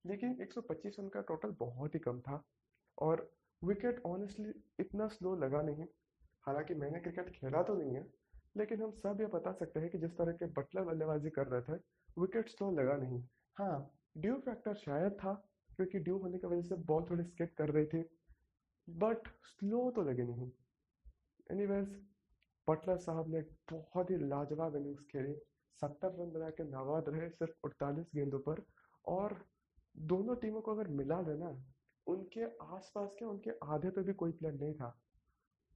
लेकिन 0.04 0.36
125 0.42 0.96
रन 1.00 1.08
का 1.08 1.20
टोटल 1.20 1.54
बहुत 1.60 1.94
ही 1.94 2.00
कम 2.00 2.20
था 2.20 2.42
और 2.98 3.28
विकेट 3.62 4.02
ऑनेस्टली 4.06 4.52
इतना 4.80 5.08
स्लो 5.08 5.34
लगा 5.36 5.62
नहीं। 5.62 5.84
हालाँकि 6.46 6.74
मैंने 6.74 7.00
क्रिकेट 7.00 7.30
खेला 7.30 7.62
तो 7.62 7.74
नहीं 7.74 7.94
है, 7.94 8.06
लेकिन 8.56 8.82
हम 8.82 8.90
सब 8.92 9.20
ये 9.20 9.26
बता 9.26 9.52
सकते 9.52 9.80
हैं 9.80 9.90
कि 9.90 9.98
जिस 9.98 10.16
तरह 10.18 10.32
के 10.32 10.46
बटलर 10.52 10.82
बल्लेबाजी 10.84 11.30
कर 11.30 11.46
रहे 11.46 11.62
थे, 11.62 11.80
विकेट 12.16 12.48
स्लो 12.48 12.70
लगा 12.72 12.96
नहीं। 12.96 13.22
हाँ 13.56 13.95
ड्यू 14.16 14.34
फैक्टर 14.40 14.74
शायद 14.76 15.12
था, 15.14 15.32
क्योंकि 15.70 15.98
ड्यू 16.00 16.16
होने 16.18 16.38
की 16.38 16.46
वजह 16.46 16.62
से 16.62 16.74
बॉल 16.84 17.04
थोड़ी 17.10 17.24
स्किप 17.24 17.54
कर 17.58 17.70
रही 17.70 17.86
थी 17.86 18.04
बट 18.88 19.28
स्लो 19.44 19.90
तो 19.90 20.02
लगे 20.02 20.24
नहीं। 20.24 20.50
एनीवेज 21.50 21.88
बटलर 22.68 22.96
साहब 22.98 23.28
ने 23.28 23.40
बहुत 23.72 24.10
ही 24.10 24.16
लाजवाब 24.18 24.76
इनिंग्स 24.76 25.02
खेली। 25.10 25.34
सत्तर 25.82 26.12
रन 26.12 26.30
बना 26.32 26.50
के 26.50 26.64
नाबाद 26.64 27.08
रहे 27.08 27.28
सिर्फ़ 27.30 27.52
अड़तालीस 27.64 28.10
गेंदों 28.14 28.38
पर, 28.38 28.62
और 29.04 29.36
दोनों 29.96 30.36
टीमों 30.36 30.60
को 30.60 30.74
अगर 30.74 30.88
मिला 30.90 31.20
देना 31.22 31.50
उनके 32.06 32.44
आसपास 32.44 33.14
के, 33.18 33.24
उनके 33.24 33.50
आधे 33.64 33.90
पे 33.90 34.02
भी 34.02 34.12
कोई 34.12 34.32
प्लेयर 34.32 34.54
नहीं 34.54 34.74
था। 34.74 34.96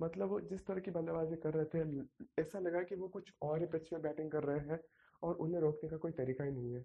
मतलब 0.00 0.28
वो 0.28 0.40
जिस 0.40 0.66
तरह 0.66 0.80
की 0.80 0.90
बल्लेबाजी 0.90 1.36
कर 1.36 1.54
रहे 1.54 1.64
थे, 1.64 2.06
ऐसा 2.40 2.58
लगा 2.58 2.82
कि 2.82 2.94
वो 2.94 3.08
कुछ 3.08 3.32
और 3.42 3.60
ही 3.60 3.66
पिच 3.66 3.92
में 3.92 4.02
बैटिंग 4.02 4.30
कर 4.30 4.44
रहे 4.44 4.60
हैं, 4.60 4.80
और 5.22 5.34
उन्हें 5.36 5.60
रोकने 5.60 5.90
का 5.90 5.96
कोई 5.96 6.12
तरीका 6.12 6.44
ही 6.44 6.50
नहीं 6.50 6.72
है। 6.74 6.84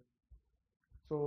So 1.05 1.17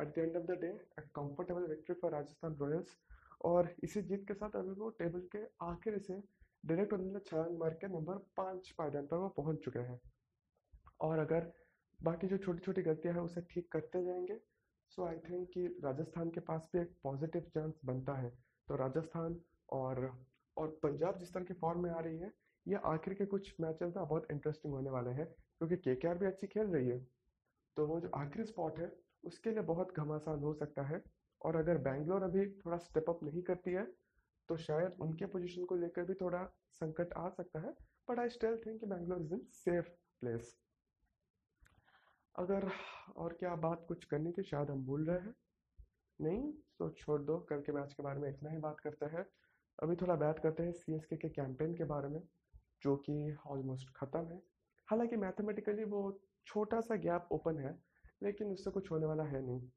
at 0.00 0.14
the 0.14 0.18
end 0.18 0.36
of 0.36 0.44
the 0.44 0.58
day 0.60 0.72
comfortable 1.16 1.66
victory 1.68 1.94
for 1.94 2.12
Rajasthan 2.12 2.56
Royals 2.60 2.96
और 3.44 3.74
इसी 3.84 4.02
जीत 4.02 4.24
के 4.28 4.34
साथ 4.34 4.56
अभी 4.56 4.70
वो 4.70 4.88
टेबल 4.98 5.20
के 5.36 5.44
आखिर 5.66 5.98
से 5.98 6.14
डायरेक्ट 6.66 6.92
उन्होंने 6.92 7.20
छलांग 7.26 7.58
मार 7.58 7.74
के 7.74 7.88
नंबर 7.88 8.18
पाँच 8.36 8.70
पायदान 8.78 9.06
पर 9.06 9.16
वो 9.16 9.28
पहुँच 9.28 9.58
चुके 9.64 9.78
हैं। 9.78 10.00
और 11.00 11.18
अगर 11.18 11.52
बाकी 12.00 12.26
जो 12.26 12.36
छोटी 12.38 12.60
छोटी 12.60 12.82
गलतियाँ 12.82 13.14
हैं 13.14 13.22
उसे 13.22 13.40
ठीक 13.50 13.70
करते 13.72 14.04
जाएँगे 14.04 14.38
सो 14.90 15.04
आई 15.06 15.16
थिंक 15.28 15.48
कि 15.48 15.66
राजस्थान 15.84 16.30
के 16.30 16.40
पास 16.40 16.68
भी 16.72 16.80
एक 16.80 16.94
पॉजिटिव 17.02 17.50
चांस 17.54 17.80
बनता 17.84 18.14
है। 18.14 18.30
तो 18.68 18.76
राजस्थान 18.76 19.40
और 19.72 20.10
और 20.56 20.68
पंजाब 20.82 21.18
जिस 21.18 21.32
तरह 21.34 21.44
की 21.44 21.54
फॉर्म 21.54 21.82
में 21.82 21.90
आ 21.90 22.00
रही 22.00 22.18
है, 22.18 22.32
ये 22.66 22.80
आखिर 22.84 23.14
के 23.14 23.26
कुछ 23.26 23.54
मैचेस 23.60 23.92
ना 23.96 24.04
बहुत 24.04 24.26
इंटरेस्टिंग 24.32 24.74
होने 24.74 24.90
वाले 24.90 25.10
हैं, 25.10 25.26
क्योंकि 25.26 25.76
के 25.96 26.14
भी 26.14 26.26
अच्छी 26.26 26.46
खेल 26.46 26.66
रही 26.66 26.88
है। 26.88 26.98
तो 27.76 27.86
वो 27.86 28.00
जो 28.00 28.10
आखिरी 28.14 28.44
स्पॉट 28.44 28.78
है 28.78 28.90
उसके 29.24 29.50
लिए 29.50 29.62
बहुत 29.62 29.92
घमासान 29.96 30.40
हो 30.40 30.54
सकता 30.54 30.82
है। 30.82 31.02
और 31.40 31.56
अगर 31.56 31.78
बैंगलोर 31.78 32.22
अभी 32.22 32.46
थोड़ा 32.56 32.76
स्टेप 32.78 33.08
अप 33.08 33.22
नहीं 33.22 33.42
करती 33.42 33.70
है 33.70 33.84
तो 34.48 34.56
शायद 34.56 34.96
उनके 35.00 35.26
पोजीशन 35.26 35.64
को 35.64 35.76
लेकर 35.76 36.04
भी 36.04 36.14
थोड़ा 36.14 36.44
संकट 36.72 37.12
आ 37.12 37.28
सकता 37.30 37.60
है। 37.60 37.72
But 38.08 38.18
I 38.18 38.28
still 38.28 38.56
think 38.66 38.84
Bangalore 38.84 39.20
is 39.22 39.34
in 39.34 39.46
safe 39.52 39.88
place 40.20 40.56
अगर 42.34 42.68
और 43.16 43.32
क्या 43.32 43.54
बात 43.56 43.84
कुछ 43.88 44.04
करनी 44.04 44.32
थी, 44.32 44.42
शायद 44.42 44.70
हम 44.70 44.84
भूल 44.84 45.04
रहे 45.04 45.18
हैं। 45.18 45.34
नहीं? 46.20 46.52
तो 46.78 46.88
छोड़ 46.90 47.20
दो, 47.22 47.38
कल 47.40 47.60
के 47.60 47.72
मैच 47.72 47.92
के 47.92 48.02
बारे 48.02 48.20
में 48.20 48.28
इतना 48.30 48.50
ही 48.50 48.58
बात 48.58 48.80
करते 48.80 49.06
हैं। 49.06 49.24
अभी 49.78 49.96
थोड़ा 49.96 50.14
बात 50.14 50.38
करते 50.38 50.62
हैं 50.62 50.72
सी 50.72 50.98
के 51.16 51.28
कैंपेन 51.28 51.74
के 51.74 51.84
बारे 51.84 52.08
में, 52.08 52.20
जो 52.82 52.96
कि 52.96 53.36
ऑलमोस्ट 53.46 53.90
ख़त्म 53.96 54.24
है। 54.26 54.40
हालाँकि 54.88 55.16
मैथमेटिकली 55.16 55.84
वो 55.84 56.00
छोटा 56.46 56.80
सा 56.80 56.96
गैप 56.96 57.28
ओपन 57.32 57.58
है 57.58 57.72
लेकिन 58.22 58.46
उससे 58.46 58.70
कुछ 58.70 58.90
होने 58.90 59.06
वाला 59.06 59.24
है 59.24 59.46
नहीं। 59.46 59.68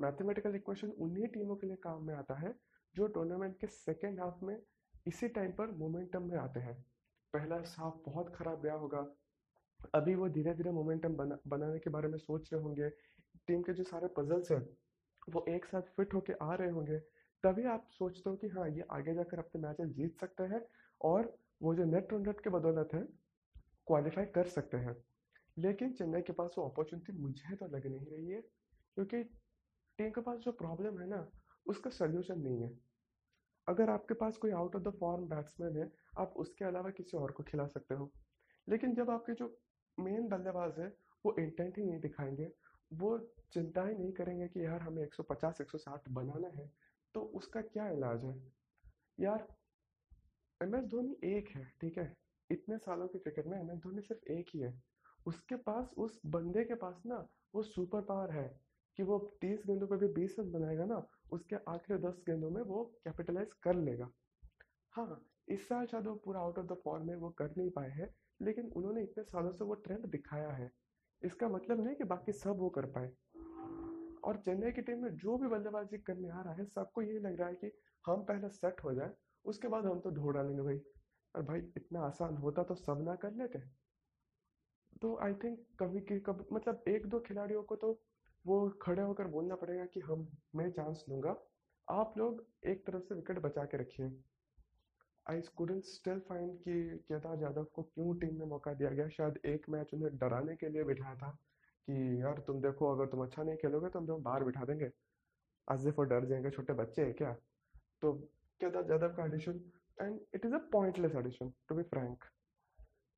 मैथमेटिकल 0.00 0.54
इक्वेशन 0.54 0.90
उन्हीं 0.90 1.26
टीमों 1.26 1.56
के 1.56 1.66
लिए 1.66 1.76
काम 1.76 2.04
में 2.04 2.14
आता 2.14 2.34
है, 2.34 2.54
जो 2.94 3.06
टूर्नामेंट 3.06 3.58
के 3.58 3.66
सेकेंड 3.66 4.20
हाफ़ 4.20 4.44
में 4.44 4.62
इसी 5.06 5.28
टाइम 5.28 5.52
पर 5.52 5.66
मोमेंटम 5.66 6.22
में 6.22 6.38
आते 6.38 6.60
हैं। 6.60 6.86
पहला 7.32 7.56
हाफ़ 7.56 7.94
बहुत 8.06 8.36
खराब 8.36 8.62
गया 8.62 8.74
होगा। 8.74 9.14
अभी 9.94 10.14
वो 10.14 10.28
धीरे 10.28 10.54
धीरे 10.54 10.70
मोमेंटम 10.70 11.14
बना, 11.14 11.38
बनाने 11.46 11.78
के 11.78 11.90
बारे 11.90 12.08
में 12.08 12.18
सोच 12.18 12.52
रहे 12.52 12.62
होंगे। 12.62 12.90
टीम 13.46 13.62
के 13.62 13.72
जो 13.72 13.84
सारे 13.84 14.08
पजल्स 14.08 14.52
हैं, 14.52 14.68
वो 15.30 15.44
एक 15.48 15.64
साथ 15.64 15.82
फिट 15.82 16.14
होके 16.14 16.32
आ 16.32 16.54
रहे 16.54 16.70
होंगे। 16.70 16.98
तभी 17.42 17.64
आप 17.64 17.86
सोचते 17.90 18.30
हो 18.30 18.36
कि 18.36 18.48
हाँ 18.48 18.68
ये 18.68 18.84
आगे 18.90 19.14
जाकर 19.14 19.38
अपने 19.38 19.62
मैचेस 19.62 19.88
जीत 19.88 20.20
सकते 20.20 20.42
हैं 20.42 20.66
और 21.00 21.38
वो 21.62 21.74
जो 21.74 21.84
नेट 21.84 22.08
रेट 22.12 22.40
के 22.40 22.50
बदौलत 22.50 22.88
है 22.94 23.02
क्वालिफाई 23.86 24.24
कर 24.24 24.44
सकते 24.44 24.76
हैं। 24.76 24.96
लेकिन 25.58 25.92
चेन्नई 25.92 26.22
के 26.22 26.32
पास 26.32 26.54
वो 26.58 26.68
अपॉर्चुनिटी 26.68 27.12
मुझे 27.12 27.56
तो 27.56 27.66
लग 27.66 27.86
नहीं 27.86 28.06
रही 28.06 28.28
है, 28.28 28.40
क्योंकि 28.94 29.22
टीम 29.98 30.10
के 30.10 30.20
पास 30.20 30.38
जो 30.38 30.52
प्रॉब्लम 30.52 31.00
है 31.00 31.08
ना, 31.08 31.28
उसका 31.66 31.90
सोल्यूशन 31.90 32.40
नहीं 32.40 32.62
है। 32.62 32.78
अगर 33.68 33.90
आपके 33.90 34.14
पास 34.14 34.36
कोई 34.36 34.50
out 34.50 34.76
of 34.76 34.82
the 34.82 34.88
form 34.88 35.24
batsman 35.24 35.76
है, 35.76 35.92
आप 36.18 36.34
उसके 36.36 36.64
अलावा 36.64 36.90
किसी 36.90 37.16
और 37.16 37.32
को 37.32 37.42
खिला 37.42 37.66
सकते 37.66 37.94
हो। 37.94 38.12
लेकिन 38.68 38.94
जब 38.94 39.10
आपके 39.10 39.32
जो 39.32 39.58
मेन 40.00 40.28
बल्लेबाज 40.28 40.78
है, 40.78 40.96
वो 41.26 41.36
इंटेंट 41.38 41.78
ही 41.78 41.84
नहीं 41.84 42.00
दिखाएँगे, 42.00 42.52
वो 42.92 43.18
चिंता 43.52 43.86
ही 43.86 43.94
नहीं 43.94 44.12
करेंगे 44.12 44.48
कि 44.48 44.64
यार 44.64 44.80
हमें 44.80 45.02
150 45.02 45.60
160 45.60 46.08
बनाना 46.08 46.48
है 46.48 46.70
तो 47.14 47.20
उसका 47.20 47.60
क्या 47.60 47.88
इलाज 47.88 48.24
है? 48.24 48.52
यार 49.20 49.46
एम 50.60 50.74
एस 50.74 50.84
धोनी 50.84 51.16
एक 51.24 51.48
है, 51.48 51.72
ठीक 51.80 51.98
है? 51.98 52.16
इतने 52.50 52.78
सालों 52.78 53.08
के 53.08 53.18
क्रिकेट 53.18 53.46
में 53.46 53.58
एम 53.58 53.70
एस 53.70 53.78
धोनी 53.78 54.02
सिर्फ़ 54.02 54.32
एक 54.32 54.46
ही 54.54 54.60
है। 54.60 54.93
उसके 55.26 55.56
पास, 55.56 55.90
उस 55.98 56.20
बंदे 56.26 56.64
के 56.64 56.74
पास 56.74 57.02
ना 57.06 57.28
वो 57.54 57.62
सुपर 57.62 58.00
पावर 58.00 58.30
है 58.30 58.60
कि 58.96 59.02
वो 59.02 59.18
तीस 59.40 59.62
गेंदों 59.66 59.86
पर 59.86 59.96
भी 59.96 60.08
बीस 60.08 60.36
रन 60.38 60.52
बनाएगा 60.52 60.84
ना, 60.84 61.06
उसके 61.32 61.56
आखिरी 61.56 61.98
दस 61.98 62.22
गेंदों 62.26 62.50
में 62.50 62.62
वो 62.62 62.84
कैपिटलाइज 63.04 63.52
कर 63.52 63.74
लेगा। 63.74 64.10
हाँ 64.90 65.26
इस 65.48 65.68
साल 65.68 65.86
शायद 65.86 66.06
वो 66.06 66.14
पूरा 66.14 66.40
आउट 66.40 66.58
ऑफ़ 66.58 66.66
द 66.66 66.76
फॉर्म 66.84 67.06
में 67.06 67.16
वो 67.16 67.30
कर 67.30 67.54
नहीं 67.56 67.70
पाए 67.70 67.90
हैं, 67.90 68.14
लेकिन 68.42 68.72
उन्होंने 68.76 69.02
इतने 69.02 69.24
सालों 69.24 69.52
से 69.52 69.64
वो 69.64 69.74
ट्रेंड 69.74 70.06
दिखाया 70.06 70.50
है। 70.50 70.72
इसका 71.24 71.48
मतलब 71.48 71.84
नहीं 71.84 71.96
कि 71.96 72.04
बाकी 72.04 72.32
सब 72.32 72.58
वो 72.58 72.70
कर 72.70 72.86
पाए। 72.86 73.12
और 74.24 74.36
चेन्नई 74.36 74.72
की 74.72 74.82
टीम 74.82 75.02
में 75.02 75.16
जो 75.16 75.38
भी 75.38 75.48
बल्लेबाजी 75.48 75.98
करने 75.98 76.28
आ 76.28 76.42
रहा 76.42 76.54
है, 76.54 76.64
सबको 76.64 77.02
यही 77.02 77.18
लग 77.18 77.38
रहा 77.40 77.48
है 77.48 77.54
कि 77.54 77.72
हम 78.06 78.24
पहले 78.24 78.48
सेट 78.48 78.84
हो 78.84 78.94
जाए, 78.94 79.12
उसके 79.44 79.68
बाद 79.68 79.86
हम 79.86 80.00
तो 80.00 80.10
ढो 80.10 80.30
डालेंगे 80.30 80.62
भाई। 80.62 80.80
और 81.36 81.42
भाई, 81.42 81.58
इतना 81.58 82.00
आसान 82.00 82.36
होता 82.36 82.62
तो 82.62 82.74
सब 82.74 83.02
ना 83.02 83.14
कर 83.14 83.32
लेते। 83.32 83.58
तो 85.04 85.16
आई 85.22 85.32
थिंक 85.34 85.58
कभी 85.80 86.00
की 86.00 86.14
मतलब 86.52 86.84
एक 86.88 87.06
दो 87.06 87.18
खिलाड़ियों 87.20 87.62
को 87.62 87.76
तो 87.76 87.88
वो 88.46 88.68
खड़े 88.82 89.02
होकर 89.02 89.26
बोलना 89.26 89.54
पड़ेगा 89.54 89.84
कि 89.84 90.00
हम, 90.00 90.26
मैं 90.56 90.70
चांस 90.70 91.04
लूँगा। 91.08 91.34
आप 91.88 92.14
लोग 92.18 92.44
एक 92.66 92.86
तरफ़ 92.86 93.02
से 93.02 93.14
विकेट 93.14 93.38
बचा 93.38 93.64
के 93.64 93.76
रखिए। 93.76 94.06
आई 95.26 95.40
कुडेंट 95.56 95.84
स्टिल 95.84 96.18
फाइंड 96.18 96.56
कि 96.58 96.98
केदार 97.08 97.42
यादव 97.42 97.64
को 97.64 97.82
क्यों 97.82 98.14
टीम 98.14 98.38
में 98.38 98.46
मौका 98.46 98.72
दिया 98.74 98.90
गया। 98.90 99.08
शायद 99.08 99.38
एक 99.44 99.68
मैच 99.68 99.94
उन्हें 99.94 100.16
डराने 100.16 100.56
के 100.56 100.68
लिए 100.68 100.84
बिठाया 100.84 101.14
था 101.14 101.30
कि 101.88 102.22
यार 102.22 102.42
तुम 102.46 102.60
देखो, 102.60 102.94
अगर 102.94 103.06
तुम 103.06 103.22
अच्छा 103.22 103.42
नहीं 103.42 103.56
खेलोगे 103.56 103.88
तो 103.88 103.98
हम 103.98 104.06
तुम्हें 104.06 104.22
बाहर 104.22 104.44
बिठा 104.44 104.64
देंगे। 104.64 104.90
एज 105.68 105.94
और 105.98 106.06
डर 106.06 106.24
जाएँगे, 106.24 106.50
छोटे 106.50 106.72
बच्चे 106.72 107.04
हैं 107.04 107.14
क्या? 107.14 107.32
तो 108.02 108.12
केदार 108.60 108.90
यादव 108.90 109.16
का 109.16 109.26
addition 109.26 109.60
and 110.00 110.20
it 110.34 110.46
is 110.46 110.54
a 110.54 110.58
pointless 110.72 111.16
addition 111.16 111.52
to 111.68 111.74
be 111.74 111.82
frank 111.82 112.24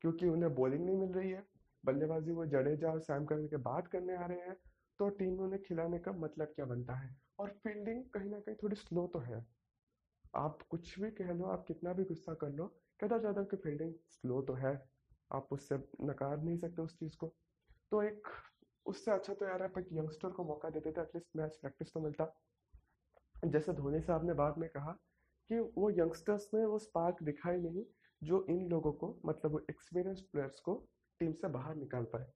क्योंकि 0.01 0.29
उन्हें 0.29 0.55
बॉलिंग 0.55 0.85
नहीं 0.87 0.97
मिल 0.97 1.13
रही 1.13 1.31
है। 1.31 1.56
बल्लेबाजी 1.87 2.33
वो 2.33 2.47
जडेजा 2.47 2.91
और 2.91 3.01
सैम 3.01 3.25
करने 3.25 3.49
के 3.49 3.57
बाद 3.57 3.89
करने 3.89 4.17
आ 4.17 4.27
रहे 4.27 4.39
हैं 4.39 4.57
तो 4.99 5.09
टीम 5.09 5.33
में 5.33 5.45
उन्हें 5.45 5.63
खिलाने 5.63 5.99
का 5.99 6.13
मतलब 6.13 6.47
क्या 6.47 6.67
बनता 6.67 6.95
है? 6.95 7.17
और 7.39 7.51
फील्डिंग 7.65 8.05
कहीं 8.05 8.31
ना 8.31 8.41
कहीं 8.41 8.57
थोड़ी 8.63 8.77
स्लो 8.77 9.07
तो 9.07 9.19
है। 9.19 9.45
आप 10.35 10.63
कुछ 10.71 10.99
भी 11.01 11.11
कह 11.11 11.33
लो, 11.33 11.45
आप 11.45 11.65
कितना 11.69 11.93
भी 11.93 12.05
गुस्सा 12.05 12.35
कर 12.35 12.51
लो 12.51 12.67
केदार 13.01 13.25
यादव 13.25 13.45
की 13.45 13.57
फील्डिंग 13.57 13.95
स्लो 14.11 14.43
तो 14.43 14.55
है। 14.55 14.75
आप 15.33 15.49
उससे 15.53 15.77
नकार 16.03 16.43
नहीं 16.43 16.57
सकते 16.57 16.83
उस 16.83 16.99
चीज़ 16.99 17.17
को। 17.17 17.35
तो 17.91 18.03
एक, 18.03 18.29
उससे 18.87 19.11
अच्छा 19.11 19.35
तो 19.35 19.47
यार 19.47 19.63
आप 19.63 19.79
एक 19.79 19.89
यंगस्टर 19.93 20.29
को 20.29 20.45
मौका 20.45 20.71
देते 20.71 20.93
थे 20.93 21.01
एटलीस्ट 21.01 21.37
मैच 21.37 21.57
प्रैक्टिस 21.57 21.93
तो 21.93 22.01
मिलता। 22.01 22.33
जैसे 23.45 23.73
धोनी 23.73 24.01
साहब 24.01 24.27
ने 24.27 24.35
बाद 24.35 24.59
में 24.59 24.69
कहा 24.71 24.93
कि 25.51 25.59
वो 25.77 25.91
यंगस्टर्स 25.91 26.51
में 26.55 26.65
वो 26.67 26.79
स्पार्क 26.79 27.23
दिखाई 27.23 27.57
नहीं, 27.57 27.85
जो 28.23 28.45
इन 28.51 28.69
लोगों 28.69 28.93
को 28.93 29.19
मतलब 29.27 29.53
वो 29.53 29.61
एक्सपीरियंस 29.71 30.21
प्लेयर्स 30.21 30.61
को 30.61 30.75
टीम 31.21 31.33
से 31.33 31.49
बाहर 31.49 31.75
निकाल 31.75 32.05
पाए। 32.05 32.27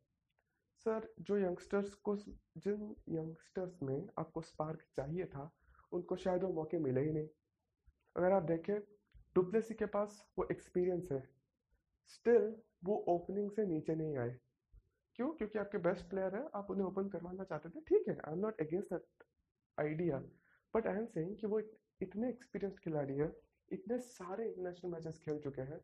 सर, 0.84 1.08
जो 1.20 1.36
यंगस्टर्स 1.38 1.94
को 1.94 2.16
जिन 2.16 2.94
यंगस्टर्स 3.08 3.82
में 3.82 4.06
आपको 4.18 4.40
स्पार्क 4.40 4.84
चाहिए 4.96 5.24
था, 5.24 5.50
उनको 5.92 6.16
शायद 6.16 6.42
वो 6.42 6.52
मौके 6.52 6.78
मिले 6.78 7.00
ही 7.00 7.12
नहीं। 7.12 7.28
अगर 8.16 8.32
आप 8.32 8.42
देखें, 8.42 8.78
डुप्लेसी 9.34 9.74
के 9.74 9.86
पास 9.86 10.22
वो 10.38 10.46
एक्सपीरियंस 10.50 11.08
है। 11.12 11.22
स्टिल, 12.06 12.54
वो 12.84 12.96
ओपनिंग 13.08 13.50
से 13.50 13.66
नीचे 13.66 13.94
नहीं 13.94 14.16
आए। 14.16 14.38
क्यों? 15.16 15.30
क्योंकि 15.32 15.58
आपके 15.58 15.78
बेस्ट 15.78 16.08
प्लेयर 16.10 16.36
है, 16.36 16.44
आप 16.54 16.70
उन्हें 16.70 16.86
ओपन 16.86 17.08
करवाना 17.08 17.44
चाहते 17.44 17.68
थे। 17.68 17.80
ठीक 17.80 18.08
है 18.08 18.16
I 18.18 18.32
am 18.32 18.38
not 18.38 18.60
against 18.60 18.92
that 18.94 19.24
idea 19.78 20.18
but 20.74 20.86
I 20.86 20.96
am 20.96 21.06
saying 21.06 21.36
कि 21.36 21.46
वो 21.46 21.60
इतने 22.02 22.28
एक्सपीरियंस 22.28 22.78
खिलाड़ी 22.78 23.16
है, 23.16 23.32
इतने 23.72 23.98
सारे 23.98 24.48
इंटरनेशनल 24.48 24.90
मैचेस 24.90 25.18
खेल 25.18 25.38
चुके 25.38 25.62
हैं 25.62 25.80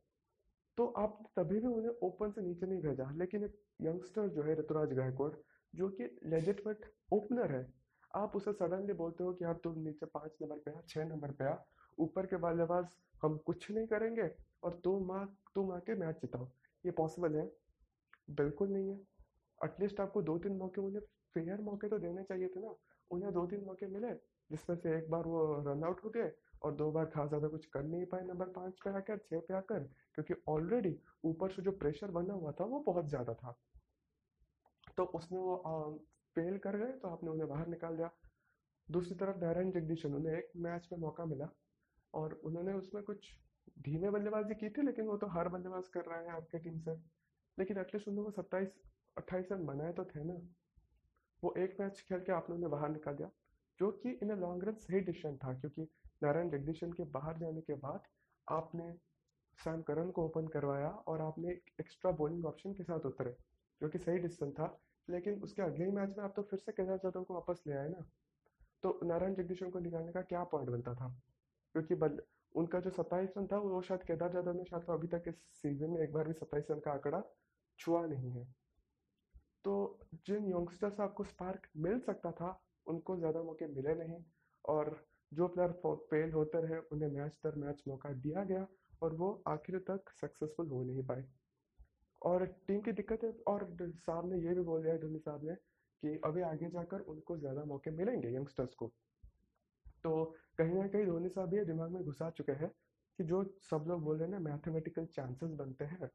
तो 0.78 0.86
आप 0.86 1.18
तभी 1.36 1.60
भी 1.60 1.66
उन्हें 1.66 1.92
ओपन 2.02 2.30
से 2.30 2.40
नीचे 2.40 2.66
नहीं 2.66 2.80
भेजा। 2.80 3.10
लेकिन 3.10 3.44
एक 3.44 3.54
यंगस्टर 3.82 4.28
जो 4.28 4.42
है 4.42 4.58
ऋतुराज 4.58 4.92
गायकवाड़, 4.92 5.32
जो 5.74 5.88
कि 5.88 6.04
लेजिटमेट 6.26 6.84
ओपनर 7.12 7.52
है, 7.52 7.72
आप 8.14 8.36
उसे 8.36 8.52
सडनली 8.52 8.92
बोलते 8.92 9.24
हो 9.24 9.32
कि 9.32 9.44
यार 9.44 9.54
तुम 9.54 9.78
नीचे 9.78 10.06
पाँच 10.06 10.36
नंबर 10.42 10.56
पे 10.56 10.70
आ 10.70 10.80
छः 10.88 11.04
नंबर 11.04 11.30
पे 11.30 11.44
आ। 11.44 11.56
ऊपर 11.98 12.26
के 12.26 12.36
बल्लेबाज 12.36 12.96
हम 13.22 13.36
कुछ 13.36 13.70
नहीं 13.70 13.86
करेंगे 13.86 14.30
और 14.62 14.80
तुम 14.84 15.10
आ, 15.10 15.24
तुम 15.24 15.72
आके 15.72 15.94
मैच 15.94 16.16
जिताओ। 16.16 16.48
ये 16.84 16.90
पॉसिबल 16.90 17.34
है? 17.34 17.46
बिल्कुल 18.30 18.68
नहीं 18.68 18.88
है। 18.88 18.96
एटलीस्ट 19.64 20.00
आपको 20.00 20.22
दो 20.22 20.38
तीन 20.38 20.56
मौके 20.56 20.80
उन्हें 20.80 21.02
फेयर 21.34 21.60
मौके 21.60 21.88
तो 21.88 21.98
देने 21.98 22.22
चाहिए 22.22 22.48
थे 22.48 22.60
ना। 22.60 22.74
उन्हें 23.10 23.32
दो 23.32 23.46
तीन 23.46 23.64
मौके 23.64 23.86
मिले, 23.88 24.12
जिसमें 24.50 24.76
से 24.76 24.96
एक 24.98 25.10
बार 25.10 25.26
वो 25.26 25.44
रन 25.66 25.84
आउट 25.84 26.04
हो 26.04 26.10
गए 26.10 26.30
और 26.62 26.74
दो 26.74 26.90
बार 26.92 27.06
खास 27.06 27.28
ज़्यादा 27.28 27.48
कुछ 27.48 27.66
कर 27.66 27.82
नहीं 27.84 28.04
पाए 28.06 28.24
नंबर 28.24 28.46
पाँच 28.52 28.78
पे 28.84 28.90
आकर 28.92 29.18
छः 29.20 29.40
पे 29.40 29.54
आकर, 29.54 29.80
क्योंकि 30.14 30.34
ऑलरेडी 30.48 30.96
ऊपर 31.24 31.50
से 31.50 31.62
जो 31.62 31.72
प्रेशर 31.74 32.10
बना 32.10 32.34
हुआ 32.34 32.52
था, 32.52 32.64
वो 32.64 32.80
बहुत 32.86 33.08
ज़्यादा 33.08 33.34
था। 33.34 33.56
तो 34.96 35.04
उसमें 35.14 35.38
वो 35.38 35.56
फेल 36.36 36.56
कर 36.58 36.76
गए 36.76 36.92
तो 36.92 37.08
आपने 37.08 37.30
उन्हें 37.30 37.48
बाहर 37.48 37.66
निकाल 37.68 37.96
दिया। 37.96 38.10
दूसरी 38.88 39.14
तरफ़ 39.16 39.38
नारायण 39.38 39.70
जगदीशन 39.70 40.14
उन्हें 40.14 40.36
एक 40.36 40.50
मैच 40.58 40.88
में 40.92 40.98
मौका 40.98 41.24
मिला 41.24 41.48
और 42.14 42.40
उन्होंने 42.44 42.72
उसमें 42.72 43.02
कुछ 43.02 43.30
धीमे 43.78 44.10
बल्लेबाजी 44.10 44.54
की 44.54 44.68
थी, 44.68 44.82
लेकिन 44.82 45.06
वो 45.06 45.16
तो 45.16 45.26
हर 45.28 45.48
बल्लेबाज 45.48 45.88
कर 45.88 46.04
रहे 46.04 46.24
हैं 46.24 46.32
आपके 46.32 46.58
टीम 46.58 46.78
से। 46.80 46.94
लेकिन 47.58 47.78
एटलीस्ट 47.78 48.08
उन्होंने 48.08 48.30
सत्ताईस, 48.32 48.68
अट्ठाईस 49.16 49.52
रन 49.52 49.64
बनाए 49.66 49.92
तो 49.92 50.04
थे 50.04 50.24
ना। 50.24 50.34
वो 51.42 51.54
एक 51.58 51.76
मैच 51.80 52.00
खेल 52.08 52.20
के 52.20 52.32
आप 52.32 52.50
लोगों 52.50 52.62
ने 52.62 52.68
बाहर 52.68 52.88
निकाल 52.88 53.14
दिया, 53.14 53.30
जो 53.78 53.90
कि 53.90 54.10
इन 54.22 54.32
लॉन्ग 54.32 54.64
रन 54.64 54.74
सही 54.74 55.00
डिसीज़न 55.00 55.36
था, 55.36 55.52
क्योंकि 55.54 55.82
नारायण 56.22 56.50
जगदीशन 56.50 56.92
के 56.92 57.04
बाहर 57.04 57.38
जाने 57.38 57.60
के 57.60 57.74
बाद 57.74 58.00
आपने 58.50 58.92
सैम 59.64 59.82
करन 59.82 60.10
को 60.10 60.24
ओपन 60.24 60.46
करवाया 60.46 60.88
और 60.88 61.20
आपने 61.20 61.52
एक 61.52 61.70
एक्स्ट्रा 61.80 62.10
बॉलिंग 62.10 62.46
ऑप्शन 62.46 62.72
के 62.72 62.82
साथ 62.82 63.00
उतरे, 63.00 63.36
जो 63.80 63.88
कि 63.88 63.98
सही 63.98 64.18
डिसीज़न 64.18 64.50
था। 64.50 64.78
लेकिन 65.10 65.42
उसके 65.42 65.62
अगले 65.62 65.84
ही 65.84 65.90
मैच 65.90 66.14
में 66.18 66.24
आप 66.24 66.32
तो 66.36 66.42
फिर 66.42 66.58
से 66.58 66.72
केदार 66.72 66.96
जादव 66.96 67.22
को 67.22 67.34
वापस 67.34 67.62
ले 67.66 67.74
आए 67.74 67.88
ना? 67.88 68.06
तो 68.82 69.00
नारायण 69.04 69.34
जगदीशन 69.34 69.70
को 69.70 69.78
निकालने 69.78 70.12
का 70.12 70.22
क्या 70.22 70.44
पॉइंट 70.44 70.70
बनता 70.70 70.94
था? 70.94 71.08
क्योंकि 71.72 71.94
बल, 71.94 72.22
उनका 72.54 72.80
जो 72.80 72.90
सत्ताईस 72.90 73.34
रन 73.38 73.46
था, 73.46 73.58
वो 73.58 73.82
शायद 73.82 74.02
केदार 74.02 74.32
जादव 74.32 74.52
ने 74.52 74.64
शायद 74.64 74.82
तो 74.82 74.92
अभी 74.92 75.08
तक 75.08 75.22
इस 75.28 75.34
सीज़न 75.52 75.90
में 75.90 76.00
एक 76.00 76.12
बार 76.12 76.28
भी 76.28 76.32
सत्ताईस 76.32 76.66
रन 76.70 76.78
का 76.78 76.92
आंकड़ा 76.92 77.22
छुआ 77.78 78.06
नहीं 78.06 78.30
है। 78.30 78.65
तो 79.66 79.74
जिन 80.26 80.44
यंगस्टर्स 80.48 81.00
आपको 81.00 81.24
स्पार्क 81.24 81.62
मिल 81.76 81.98
सकता 82.00 82.30
था, 82.32 82.48
उनको 82.86 83.16
ज़्यादा 83.16 83.42
मौके 83.42 83.66
मिले 83.68 83.94
नहीं 83.94 84.18
और 84.64 84.90
जो 85.32 85.46
प्लेयर 85.48 85.72
फेल 86.10 86.32
होते 86.32 86.60
रहे, 86.62 86.78
उन्हें 86.92 87.08
मैच 87.12 87.38
दर 87.44 87.54
मैच 87.56 87.82
मौका 87.88 88.12
दिया 88.18 88.44
गया 88.44 88.66
और 89.02 89.14
वो 89.14 89.30
आखिर 89.48 89.78
तक 89.88 90.10
सक्सेसफुल 90.20 90.68
हो 90.68 90.82
नहीं 90.84 91.02
पाए। 91.06 91.24
और 92.22 92.44
टीम 92.68 92.80
की 92.80 92.92
दिक्कत 92.92 93.24
है, 93.24 93.30
और 93.48 93.66
साहब 93.82 94.30
ने 94.32 94.38
ये 94.38 94.54
भी 94.54 94.62
बोल 94.62 94.82
दिया 94.82 94.96
धोनी 94.98 95.18
साहब 95.18 95.44
ने 95.44 95.54
कि 96.02 96.20
अभी 96.24 96.42
आगे 96.44 96.68
जाकर 96.70 97.00
उनको 97.08 97.36
ज़्यादा 97.38 97.64
मौके 97.64 97.90
मिलेंगे 97.92 98.34
यंगस्टर्स 98.34 98.74
को। 98.74 98.90
तो 100.04 100.24
कहीं 100.58 100.74
ना 100.74 100.86
कहीं 100.88 101.06
धोनी 101.06 101.28
साहब 101.28 101.54
ये 101.54 101.64
दिमाग 101.64 101.90
में 101.90 102.02
घुसा 102.04 102.30
चुके 102.30 102.52
हैं 102.54 102.68
कि 103.18 103.24
जो 103.24 103.42
सब 103.62 103.84
लोग 103.88 104.02
बोल 104.04 104.16
रहे 104.18 104.28
हैं 104.28 104.32
ना 104.32 104.40
मैथमेटिकल 104.40 105.06
चांसेस 105.14 105.50
बनते 105.58 105.84
हैं। 105.84 106.10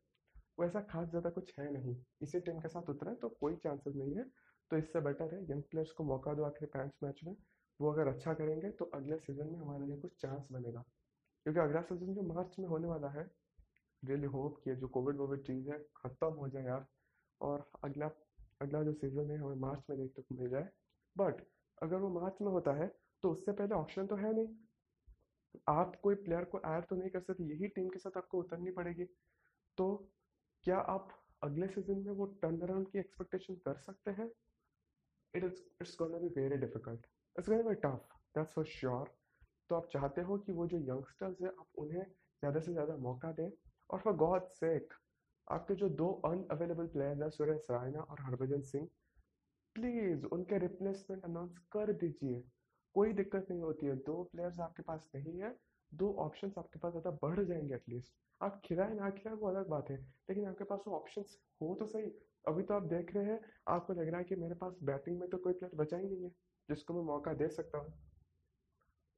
वैसा 0.57 0.81
खास 0.81 1.07
ज़्यादा 1.09 1.29
कुछ 1.29 1.53
है 1.59 1.71
नहीं। 1.73 1.95
इसी 2.21 2.39
टीम 2.39 2.59
के 2.59 2.67
साथ 2.67 2.89
उतरे 2.89 3.13
तो 3.15 3.29
कोई 3.29 3.55
चांसेस 3.55 3.95
नहीं 3.95 4.15
है। 4.15 4.23
तो 4.71 4.77
इससे 4.77 4.99
बेटर 5.01 5.33
है 5.35 5.41
यंग 5.43 5.63
प्लेयर्स 5.63 5.91
को 5.91 6.03
मौका 6.03 6.33
दो 6.33 6.43
आखिर 6.43 6.69
पाँच 6.73 6.91
मैच 7.03 7.21
में। 7.25 7.35
वो 7.79 7.91
अगर 7.91 8.07
अच्छा 8.07 8.33
करेंगे 8.33 8.69
तो 8.71 8.85
अगले 8.85 9.17
सीज़न 9.19 9.47
में 9.47 9.59
हमारे 9.59 9.85
लिए 9.85 9.97
कुछ 9.97 10.11
चांस 10.21 10.47
बनेगा। 10.51 10.83
क्योंकि 11.45 11.59
अगला 11.59 11.81
सीज़न 11.81 12.13
जो 12.13 12.21
मार्च 12.23 12.55
में 12.59 12.67
होने 12.67 12.87
वाला 12.87 13.09
है 13.09 13.29
रियली 14.03 14.27
होप 14.27 14.61
कि 14.63 14.75
जो 14.75 14.87
कोविड 14.87 15.17
वोविड 15.17 15.41
चीज़ 15.41 15.69
है, 15.69 15.77
ख़त्म 15.97 16.33
हो 16.33 16.47
जाए 16.47 16.63
यार। 16.65 16.85
और 17.41 17.69
अगला 17.83 18.09
अगला 18.61 18.81
जो 18.83 18.93
सीज़न 18.93 19.31
है, 19.31 19.37
हमें 19.37 19.55
मार्च 19.57 19.83
में 19.89 19.97
देखने 19.99 20.23
को 20.23 20.35
मिल 20.35 20.49
जाए। 20.49 20.69
बट 21.15 21.41
अगर 21.77 21.97
वो 21.97 22.09
मार्च 22.09 22.41
में 22.41 22.51
होता 22.51 22.73
है 22.73 22.87
तो 23.23 23.31
उससे 23.31 23.51
पहले 23.51 23.75
ऑप्शन 23.75 24.07
तो 24.07 24.15
है 24.15 24.33
नहीं। 24.35 24.47
आप 25.69 25.95
कोई 26.03 26.15
प्लेयर 26.17 26.43
को 26.45 26.59
ऐड 26.67 26.85
तो 26.85 26.95
नहीं 26.95 27.09
कर 27.09 27.21
सकते, 27.21 27.43
यही 27.43 27.67
टीम 27.67 27.89
के 27.89 27.99
साथ 27.99 28.17
आपको 28.17 28.39
उतरनी 28.39 28.71
पड़ेगी। 28.71 29.05
तो 29.77 29.87
क्या 30.63 30.77
आप 30.93 31.07
अगले 31.43 31.67
सीज़न 31.67 32.03
में 32.05 32.11
वो 32.13 32.25
टर्न 32.41 32.59
अराउंड 32.61 32.87
की 32.91 32.99
एक्सपेक्टेशन 32.99 33.55
कर 33.65 33.77
सकते 33.77 34.11
हैं? 34.11 34.29
It 35.33 35.43
is 35.43 35.61
it's 35.81 35.95
gonna 35.99 36.17
be 36.17 36.27
very 36.35 36.57
difficult 36.57 37.05
it's 37.35 37.49
gonna 37.49 37.69
be 37.69 37.75
tough 37.85 38.15
that's 38.35 38.53
for 38.53 38.65
sure 38.69 39.11
तो 39.69 39.75
आप 39.75 39.87
चाहते 39.93 40.21
हो 40.21 40.37
कि 40.37 40.51
वो 40.51 40.67
जो 40.67 40.77
यंगस्टर्स 40.79 41.41
हैं, 41.41 41.49
आप 41.49 41.67
उन्हें 41.77 42.03
ज़्यादा 42.03 42.59
से 42.59 42.71
ज़्यादा 42.71 42.95
मौका 42.97 43.31
दें? 43.31 43.49
और 43.89 43.99
फॉर 43.99 44.13
गॉड 44.15 44.47
सेक 44.49 44.93
आपके 45.47 45.75
जो 45.75 45.89
दो 46.01 46.09
अनअवेलेबल 46.25 46.87
प्लेयर्स 46.87 47.21
हैं 47.21 47.29
सुरेश 47.29 47.65
रायना 47.71 48.01
और 48.01 48.21
हरभजन 48.21 48.61
सिंह 48.71 48.87
प्लीज़ 49.75 50.25
उनके 50.27 50.57
रिप्लेसमेंट 50.59 51.23
अनाउंस 51.25 51.57
कर 51.71 51.93
दीजिए। 51.93 52.43
कोई 52.95 53.13
दिक्कत 53.13 53.47
नहीं 53.51 53.61
होती 53.61 53.85
है। 53.85 53.95
दो 53.95 54.23
प्लेयर्स 54.31 54.59
आपके 54.59 54.83
पास 54.83 55.09
नहीं 55.15 55.39
है 55.41 55.55
दो 55.91 56.11
ऑप्शंस 56.19 56.57
आपके 56.57 56.79
पास 56.79 56.91
ज़्यादा 56.91 57.11
बढ़ 57.23 57.39
जाएँगे 57.39 57.75
एटलीस्ट 57.75 58.13
आप 58.41 58.61
खिलाए 58.65 58.93
ना 58.93 59.09
खिलाए 59.09 59.35
वो 59.35 59.47
अलग 59.47 59.67
बात 59.69 59.89
है। 59.91 59.97
लेकिन 59.97 60.45
आपके 60.47 60.63
पास 60.63 60.83
वो 60.87 60.95
ऑप्शंस 60.95 61.37
हो 61.61 61.75
तो 61.79 61.85
सही। 61.87 62.11
अभी 62.47 62.63
तो 62.63 62.73
आप 62.73 62.83
देख 62.89 63.15
रहे 63.15 63.25
हैं 63.25 63.39
आपको 63.69 63.93
लग 63.93 64.07
रहा 64.07 64.17
है 64.17 64.23
कि 64.23 64.35
मेरे 64.35 64.55
पास 64.55 64.77
बैटिंग 64.83 65.19
में 65.19 65.27
तो 65.29 65.37
कोई 65.37 65.53
प्लेयर 65.53 65.75
बचा 65.75 65.97
ही 65.97 66.07
नहीं 66.07 66.23
है 66.23 66.29
जिसको 66.69 66.93
मैं 66.93 67.03
मौका 67.05 67.33
दे 67.33 67.47
सकता 67.49 67.77
हूँ। 67.77 67.93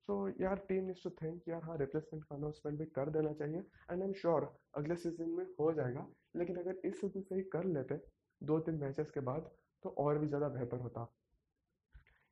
सो 0.07 0.29
so, 0.29 0.41
यार 0.41 0.55
टीम 0.69 0.85
नीड्स 0.85 1.03
टू 1.03 1.09
थिंक 1.21 1.47
यार 1.49 1.63
हाँ 1.63 1.77
रिप्लेसमेंट 1.77 2.23
का 2.23 2.35
अनाउंसमेंट 2.35 2.79
भी 2.79 2.85
कर 2.95 3.09
देना 3.09 3.31
चाहिए। 3.33 3.59
एंड 3.59 4.01
आई 4.01 4.07
एम 4.07 4.13
श्योर 4.13 4.53
अगले 4.77 4.95
सीज़न 4.95 5.29
में 5.29 5.45
हो 5.59 5.71
जाएगा। 5.73 6.07
लेकिन 6.35 6.57
अगर 6.57 6.81
इस 6.85 6.99
सीज़न 7.01 7.21
से 7.21 7.35
ही 7.35 7.43
कर 7.53 7.63
लेते 7.67 7.95
दो 8.41 8.59
तीन 8.59 8.79
मैचेस 8.79 9.11
के 9.11 9.19
बाद 9.21 9.49
तो 9.83 9.89
और 9.99 10.17
भी 10.17 10.27
ज़्यादा 10.27 10.49
बेहतर 10.49 10.79
होता। 10.79 11.07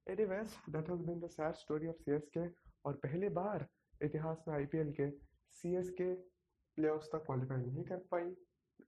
Anyways 0.08 0.56
that 0.70 0.90
has 0.90 1.02
been 1.02 1.20
the 1.20 1.28
sad 1.30 1.54
story 1.56 1.88
of 1.88 2.02
CSK 2.02 2.48
और 2.86 3.00
पहली 3.04 3.30
बार 3.32 3.68
इतिहास 4.02 4.44
में 4.48 4.56
आईपीएल 4.56 4.92
के 4.92 5.10
सी 5.10 5.76
एस 5.76 5.86
सीएसके 5.86 6.14
प्लेऑफ्स 6.78 7.08
तक 7.08 7.24
क्वालिफाई 7.26 7.58
नहीं 7.58 7.84
कर 7.84 7.98
पाई 8.12 8.30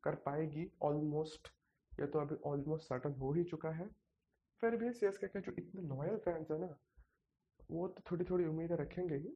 कर 0.03 0.15
पाएगी 0.15 0.65
ऑलमोस्ट 0.81 1.47
ये 1.91 2.07
तो 2.07 2.19
अभी 2.19 2.35
ऑलमोस्ट 2.45 2.87
सर्टन 2.87 3.11
हो 3.11 3.31
ही 3.33 3.43
चुका 3.43 3.69
है। 3.69 3.87
फिर 4.61 4.75
भी 4.75 4.91
सी 4.91 5.05
एस 5.05 5.17
के 5.17 5.39
जो 5.39 5.51
इतने 5.57 5.81
लॉयल 5.81 6.17
फैंस 6.17 6.51
हैं 6.51 6.59
ना 6.59 6.75
वो 7.71 7.87
तो 7.87 8.03
थोड़ी 8.11 8.25
थोड़ी 8.25 8.45
उम्मीदें 8.45 8.75
रखेंगे 8.75 9.15
ही। 9.15 9.35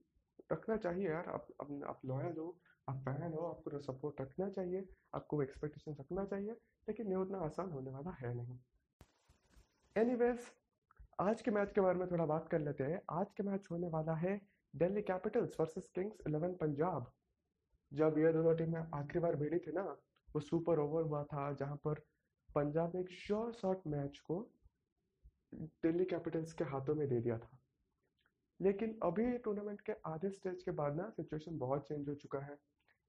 रखना 0.51 0.77
चाहिए 0.77 1.09
यार 1.09 1.29
आप 1.29 1.47
आप, 1.61 1.99
लॉयल 2.05 2.37
हो 2.37 2.57
आप 2.89 2.97
फ़ैन 2.97 3.33
हो 3.33 3.45
आपको 3.47 3.71
तो 3.71 3.79
सपोर्ट 3.79 4.21
रखना 4.21 4.49
चाहिए 4.49 4.87
आपको 5.15 5.41
एक्सपेक्टेशन 5.43 5.95
रखना 5.99 6.25
चाहिए 6.25 6.51
लेकिन 6.87 7.07
ये 7.07 7.15
उतना 7.15 7.37
आसान 7.37 7.71
होने 7.71 7.91
वाला 7.91 8.15
है 8.21 8.33
नहीं। 8.33 8.59
एनीवेज 9.95 10.39
आज 11.19 11.41
के 11.41 11.51
मैच 11.51 11.71
के 11.71 11.81
बारे 11.81 11.99
में 11.99 12.07
थोड़ा 12.11 12.25
बात 12.25 12.47
कर 12.51 12.59
लेते 12.59 12.83
हैं। 12.83 13.01
आज 13.11 13.33
के 13.37 13.43
मैच 13.43 13.67
होने 13.71 13.87
वाला 13.87 14.15
है 14.15 14.39
Delhi 14.77 15.01
Capitals 15.01 15.55
versus 15.59 15.87
Kings 15.95 16.27
Eleven 16.27 16.53
Punjab. 16.55 17.05
जब 17.91 18.17
ये 18.17 18.31
दोनों 18.33 18.53
टीमें 18.55 18.79
आखिरी 18.79 19.19
बार 19.19 19.35
भिड़ी 19.35 19.59
थी 19.59 19.71
ना, 19.71 19.83
वो 20.27 20.39
सुपर 20.39 20.79
ओवर 20.79 21.03
हुआ 21.03 21.23
था, 21.23 21.51
जहाँ 21.53 21.75
पर 21.85 21.99
पंजाब 22.49 22.95
ने 22.95 23.01
एक 23.01 23.11
श्योर 23.11 23.53
शॉट 23.53 23.87
मैच 23.87 24.17
को 24.27 24.39
दिल्ली 25.53 26.05
कैपिटल्स 26.05 26.53
के 26.53 26.63
हाथों 26.63 26.95
में 26.95 27.07
दे 27.09 27.19
दिया 27.21 27.37
था। 27.37 27.57
लेकिन 28.59 28.97
अभी 29.03 29.37
टूर्नामेंट 29.39 29.81
के 29.81 29.93
आधे 30.05 30.29
स्टेज 30.29 30.63
के 30.63 30.71
बाद 30.71 30.95
ना 30.95 31.09
सिचुएशन 31.09 31.57
बहुत 31.57 31.87
चेंज 31.87 32.07
हो 32.09 32.15
चुका 32.15 32.39
है। 32.39 32.57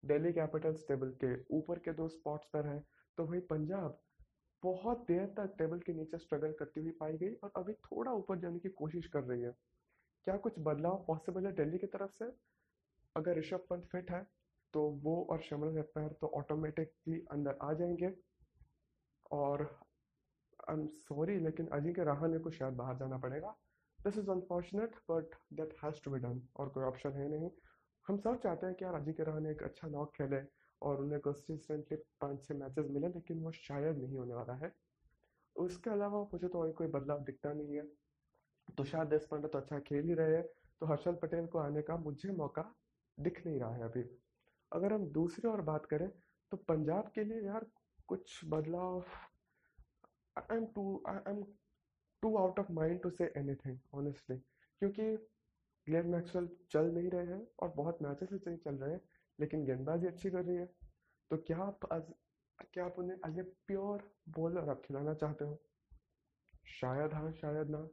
दिल्ली 0.02 0.32
कैपिटल्स 0.32 0.84
टेबल 0.88 1.14
के 1.24 1.36
ऊपर 1.56 1.78
के 1.78 1.92
दो 1.92 2.08
स्पॉट्स 2.08 2.48
पर 2.52 2.66
है 2.66 2.82
तो 3.18 3.24
वही 3.24 3.40
पंजाब 3.50 3.98
बहुत 4.62 5.06
देर 5.08 5.26
तक 5.36 5.54
टेबल 5.58 5.78
के 5.78 5.92
नीचे 5.92 6.18
स्ट्रगल 6.18 6.52
करती 6.58 6.80
हुई 6.80 6.90
पाई 7.00 7.16
गई 7.18 7.34
और 7.34 7.52
अभी 7.56 7.72
थोड़ा 7.84 8.12
ऊपर 8.12 8.38
जाने 8.38 8.58
की 8.58 8.68
कोशिश 8.78 9.06
कर 9.06 9.24
रही 9.24 9.42
है। 9.42 9.52
क्या 10.28 10.36
कुछ 10.36 10.54
बदलाव 10.58 10.96
पॉसिबल 11.06 11.46
है 11.46 11.52
दिल्ली 11.52 11.78
की 11.78 11.86
तरफ़ 11.86 12.10
से? 12.12 12.24
अगर 13.16 13.38
ऋषभ 13.38 13.60
पंत 13.70 13.84
फिट 13.92 14.10
है 14.10 14.20
तो 14.74 14.80
वो 15.04 15.14
और 15.30 15.40
शमल 15.42 15.76
हेटमैर 15.76 16.08
तो 16.20 16.26
ऑटोमेटिकली 16.38 17.20
अंदर 17.32 17.56
आ 17.62 17.72
जाएँगे। 17.72 18.10
और 19.30 19.62
आई 20.70 20.74
एम 20.74 20.86
सॉरी 20.98 21.38
लेकिन 21.38 21.66
अजिंक्य 21.68 22.04
रहाणे 22.04 22.38
को 22.38 22.50
शायद 22.50 22.74
बाहर 22.74 22.96
जाना 22.96 23.18
पड़ेगा। 23.18 23.54
This 23.98 24.18
is 24.18 24.30
unfortunate 24.30 24.96
but 25.10 25.34
that 25.52 25.74
has 25.84 26.02
to 26.04 26.10
be 26.10 26.18
done 26.18 26.42
और 26.56 26.68
कोई 26.68 26.84
ऑप्शन 26.84 27.12
है 27.12 27.28
नहीं। 27.28 27.50
हम 28.06 28.18
सब 28.18 28.38
चाहते 28.42 28.66
हैं 28.66 28.74
कि 28.74 28.84
यार 28.84 28.94
अजिंक्य 28.94 29.24
रहाणे 29.24 29.50
एक 29.50 29.62
अच्छा 29.62 29.88
नॉक 29.88 30.12
खेले, 30.16 30.40
और 30.82 31.00
उन्हें 31.00 31.20
कंसिस्टेंटली 31.20 31.96
पाँच 32.20 32.42
छः 32.44 32.54
मैचेस 32.54 32.90
मिले, 32.90 33.08
लेकिन 33.08 33.42
वो 33.42 33.52
शायद 33.52 33.96
नहीं 33.98 34.18
होने 34.18 34.34
वाला 34.34 34.54
है। 34.54 34.72
उसके 35.56 35.90
अलावा 35.90 36.20
मुझे 36.32 36.48
तो 36.48 36.58
और 36.58 36.72
कोई 36.72 36.86
बदलाव 36.88 37.24
दिखता 37.24 37.52
नहीं 37.52 37.76
है। 37.76 37.82
तुषार 38.76 39.06
देशपांडे 39.06 39.48
तो 39.48 39.58
अच्छा 39.58 39.78
खेल 39.78 40.04
ही 40.04 40.14
रहे 40.14 40.36
हैं 40.36 40.42
तो 40.80 40.86
हर्षल 40.86 41.14
पटेल 41.14 41.46
को 41.46 41.58
आने 41.58 41.82
का 41.82 41.96
मुझे 41.96 42.32
मौका 42.32 42.64
दिख 43.18 43.46
नहीं 43.46 43.58
रहा 43.60 43.74
है 43.74 43.82
अभी। 43.82 44.02
अगर 44.72 44.92
हम 44.92 45.06
दूसरी 45.06 45.48
और 45.48 45.60
बात 45.60 45.86
करें 45.86 46.08
तो 46.52 46.56
पंजाब 46.56 47.10
के 47.14 47.24
लिए 47.24 47.42
यार 47.42 47.66
कुछ 48.08 48.40
बदलाव 48.44 49.04
I 50.36 50.56
am 50.56 50.66
too 50.66 51.02
I 51.08 51.18
am 51.28 51.42
too 52.22 52.36
out 52.36 52.58
of 52.58 52.72
mind 52.72 53.00
to 53.02 53.10
say 53.10 53.32
anything 53.36 53.78
honestly 53.94 54.36
क्योंकि 54.36 55.16
ग्लेन 55.86 56.06
मैक्सवेल 56.06 56.48
चल 56.70 56.90
नहीं 56.90 57.10
रहे 57.10 57.26
हैं 57.26 57.46
और 57.62 57.68
बहुत 57.68 57.98
मैचेस 58.02 58.44
से 58.44 58.56
चल 58.56 58.74
रहे 58.74 58.92
हैं, 58.92 59.00
लेकिन 59.38 59.64
गेंदबाजी 59.64 60.06
अच्छी 60.06 60.30
कर 60.30 60.44
रही 60.44 60.56
है। 60.56 60.66
तो 61.30 61.36
क्या 61.36 61.58
आप 61.58 61.92
आज 61.92 62.12
क्या 62.72 62.84
आप 62.84 62.98
उन्हें 62.98 63.16
एज 63.28 63.38
ए 63.38 63.42
प्योर 63.42 64.02
बॉलर 64.28 64.68
आप 64.68 64.82
खिलाना 64.84 65.14
चाहते 65.14 65.44
हो? 65.44 65.58
शायद 66.66 67.12
हाँ 67.12 67.32
शायद 67.32 67.70
ना। 67.70 67.88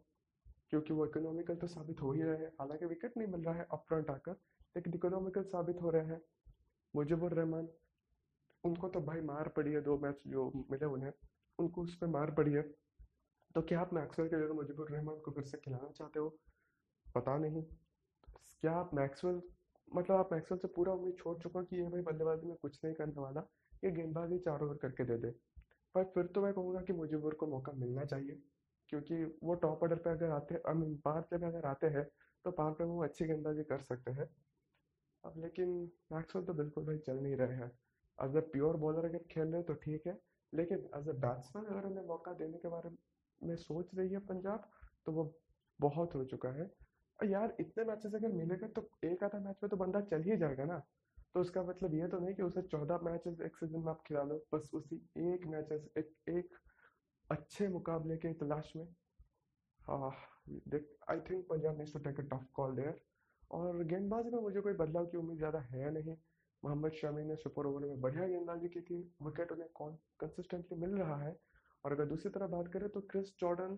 क्योंकि 0.70 0.94
वो 0.94 1.06
इकोनॉमिकल 1.06 1.56
तो 1.56 1.68
साबित 1.68 2.02
हो 2.02 2.12
ही 2.12 2.22
रहे 2.22 2.38
हैं। 2.38 2.48
हालाँकि 2.48 2.86
विकेट 2.86 3.18
नहीं 3.18 3.28
मिल 3.28 3.42
रहा 3.42 3.56
है 3.56 3.68
अप 3.72 3.86
फ्रंट 3.88 4.10
आकर, 4.10 4.32
लेकिन 4.76 4.94
इकोनॉमिकल 4.94 5.44
साबित 5.44 5.82
हो 5.82 5.90
रहे 5.90 6.06
हैं। 6.06 6.22
मुजिबुर 6.96 7.34
रहमान, 7.34 7.70
उनको 8.64 8.90
तो 8.90 9.02
भाई 9.02 9.22
मार 9.22 9.48
पड़ी 9.48 9.72
है 9.72 9.82
दो 9.82 9.98
मैच 9.98 10.22
जो 10.28 10.52
मिले 10.72 10.86
उन्हें, 10.86 11.12
उनको 11.60 11.82
उस 11.82 11.96
पर 11.96 12.08
मार 12.08 12.32
पड़ी 12.32 12.54
है। 12.54 12.62
तो 13.56 13.62
क्या 13.62 13.80
आप 13.80 13.94
मैक्सवेल 13.94 14.30
के 14.30 14.36
जगह 14.36 14.54
मुजिबुर 14.54 14.90
रहमान 14.90 15.20
को 15.20 15.32
फिर 15.32 15.44
से 15.44 15.58
खिलाना 15.58 15.92
चाहते 15.92 16.20
हो? 16.20 16.38
पता 17.16 17.38
नहीं। 17.38 17.64
क्या 18.62 18.72
आप 18.72 18.94
मैक्सवेल 18.94 19.42
मतलब 19.96 20.18
आप 20.18 20.30
मैक्सवेल 20.34 20.60
से 20.60 20.68
पूरा 20.68 20.94
उम्मीद 20.94 21.16
छोड़ 21.18 21.38
चुका 21.38 21.62
कि 21.62 21.76
ये 21.76 21.90
भाई 21.90 22.02
बल्लेबाजी 22.02 22.48
में 22.48 22.58
कुछ 22.58 22.80
नहीं 22.86 22.96
करने 22.96 23.22
वाला? 23.22 23.42
ये 23.84 23.92
गेंदबाजी 23.92 24.40
चार 24.40 24.62
ओवर 24.62 24.76
करके 24.76 25.06
दे 25.06 25.18
दे। 25.18 25.32
पर 25.96 26.04
फिर 26.04 26.26
तो 26.26 26.42
मैं 26.42 26.54
कहूँगा 26.54 26.82
कि 26.82 26.94
मुजिबुर 26.94 27.34
को 27.34 27.48
मौका 27.48 27.72
मिलना 27.72 28.06
चाहिए। 28.06 28.42
क्योंकि 28.90 29.24
वो 29.44 29.56
टॉप 29.56 29.84
ऑर्डर 29.84 29.96
पे 29.96 30.10
अगर 30.10 30.30
आते 30.32 30.62
आई 30.70 30.74
मीन 30.74 30.96
पावर 31.06 31.22
प्ले 31.22 31.40
में 31.40 31.48
अगर 31.48 31.66
आते 31.66 31.88
हैं 31.88 32.04
तो 32.46 32.52
पावर 32.52 32.72
प्ले 32.72 32.88
में 32.88 32.94
वो 32.94 33.04
अच्छी 33.04 33.26
गेंदबाजी 33.26 33.64
कर 33.64 33.80
सकते 33.82 34.12
हैं। 34.12 34.28
अब 35.24 35.34
लेकिन 35.38 35.70
मैक्सवेल 36.12 36.46
तो 36.46 36.54
बिल्कुल 36.54 36.86
भाई 36.86 36.98
चल 36.98 37.18
नहीं 37.18 37.36
रहे 37.36 37.56
हैं। 37.56 37.72
एज 38.20 38.36
अ 38.38 38.42
प्योर 38.52 38.78
बॉलर 38.78 39.06
अगर 39.06 39.24
खेल 39.32 39.48
रहे 39.48 39.64
तो 39.64 39.74
ठीक 39.76 40.08
है, 40.08 40.18
लेकिन 40.54 40.90
एज 40.98 41.10
अ 41.10 41.14
बैट्समैन 41.20 41.66
अगर 41.66 41.88
उन्हें 41.88 42.06
मौका 42.08 42.34
देने 42.34 42.58
के 42.58 42.68
बारे 42.68 42.90
में 43.42 43.56
सोच 43.58 43.96
रही 43.96 44.10
है 44.10 44.20
पंजाब 44.28 44.70
तो 45.06 45.12
वो 45.12 45.34
बहुत 45.80 46.16
हो 46.16 46.24
चुका 46.26 46.50
है। 46.50 46.70
और 47.20 47.28
यार 47.28 47.56
इतने 47.60 47.84
मैचेस 47.84 48.16
अगर 48.16 48.32
मिलेगा 48.34 48.68
तो 48.68 48.90
एक 49.06 49.24
आधा 49.24 49.40
मैच 49.40 49.60
में 49.64 49.70
तो 49.70 49.78
बंदा 49.78 50.02
चल 50.04 50.24
ही 50.24 50.38
जाएगा 50.38 50.66
ना। 50.66 50.82
तो 51.34 51.42
उसका 51.42 51.64
मतलब 51.64 51.94
ये 51.94 52.08
तो 52.08 52.20
नहीं 52.20 52.36
कि 52.36 52.44
उसे 52.44 52.62
चौदह 52.64 53.00
मैचेस 53.04 53.42
एक 53.42 53.56
सीज़न 53.58 53.80
में 53.80 53.90
आप 53.90 54.02
खिला 54.08 54.24
लो, 54.24 54.38
बस 54.54 54.70
उसी 54.74 54.96
एक 55.26 55.46
मैचेस 55.48 55.88
एक 55.98 56.14
एक 56.30 56.56
अच्छे 57.30 57.68
मुकाबले 57.70 58.16
के 58.18 58.34
तलाश 58.36 58.72
में। 58.76 58.86
I 61.10 61.20
think 61.22 61.46
Punjab 61.50 61.78
needs 61.78 61.94
to 61.94 62.00
take 62.00 62.20
a 62.20 62.24
tough 62.32 62.46
call 62.56 62.76
there 62.76 63.00
और 63.52 63.84
गेंदबाजी 63.86 64.30
में 64.30 64.42
मुझे 64.42 64.62
कोई 64.62 64.74
बदलाव 64.76 65.06
की 65.06 65.18
उम्मीद 65.18 65.38
ज़्यादा 65.38 65.60
है 65.72 65.92
नहीं। 65.94 66.16
मोहम्मद 66.64 66.92
शमी 66.94 67.24
ने 67.24 67.36
सुपर 67.38 67.66
ओवर 67.68 67.86
में 67.88 68.02
बढ़िया 68.02 68.28
गेंदबाजी 68.28 68.70
की 68.70 68.82
थी। 68.82 68.98
विकेट 69.24 69.52
उन्हें 69.52 69.70
कौन 69.76 69.98
कंसिस्टेंटली 70.20 70.78
मिल 70.80 70.96
रहा 70.98 71.18
है? 71.24 71.36
और 71.84 71.92
अगर 71.94 72.06
दूसरी 72.06 72.30
तरफ़ 72.32 72.52
बात 72.52 72.68
करें 72.74 72.88
तो 72.90 73.02
क्रिस 73.12 73.34
जॉर्डन 73.40 73.78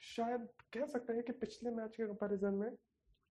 शायद 0.00 0.48
कह 0.72 0.86
सकते 0.86 1.12
हैं 1.12 1.22
कि 1.22 1.32
पिछले 1.40 1.70
मैच 1.70 1.96
के 1.96 2.06
कंपैरिजन 2.06 2.54
में 2.54 2.70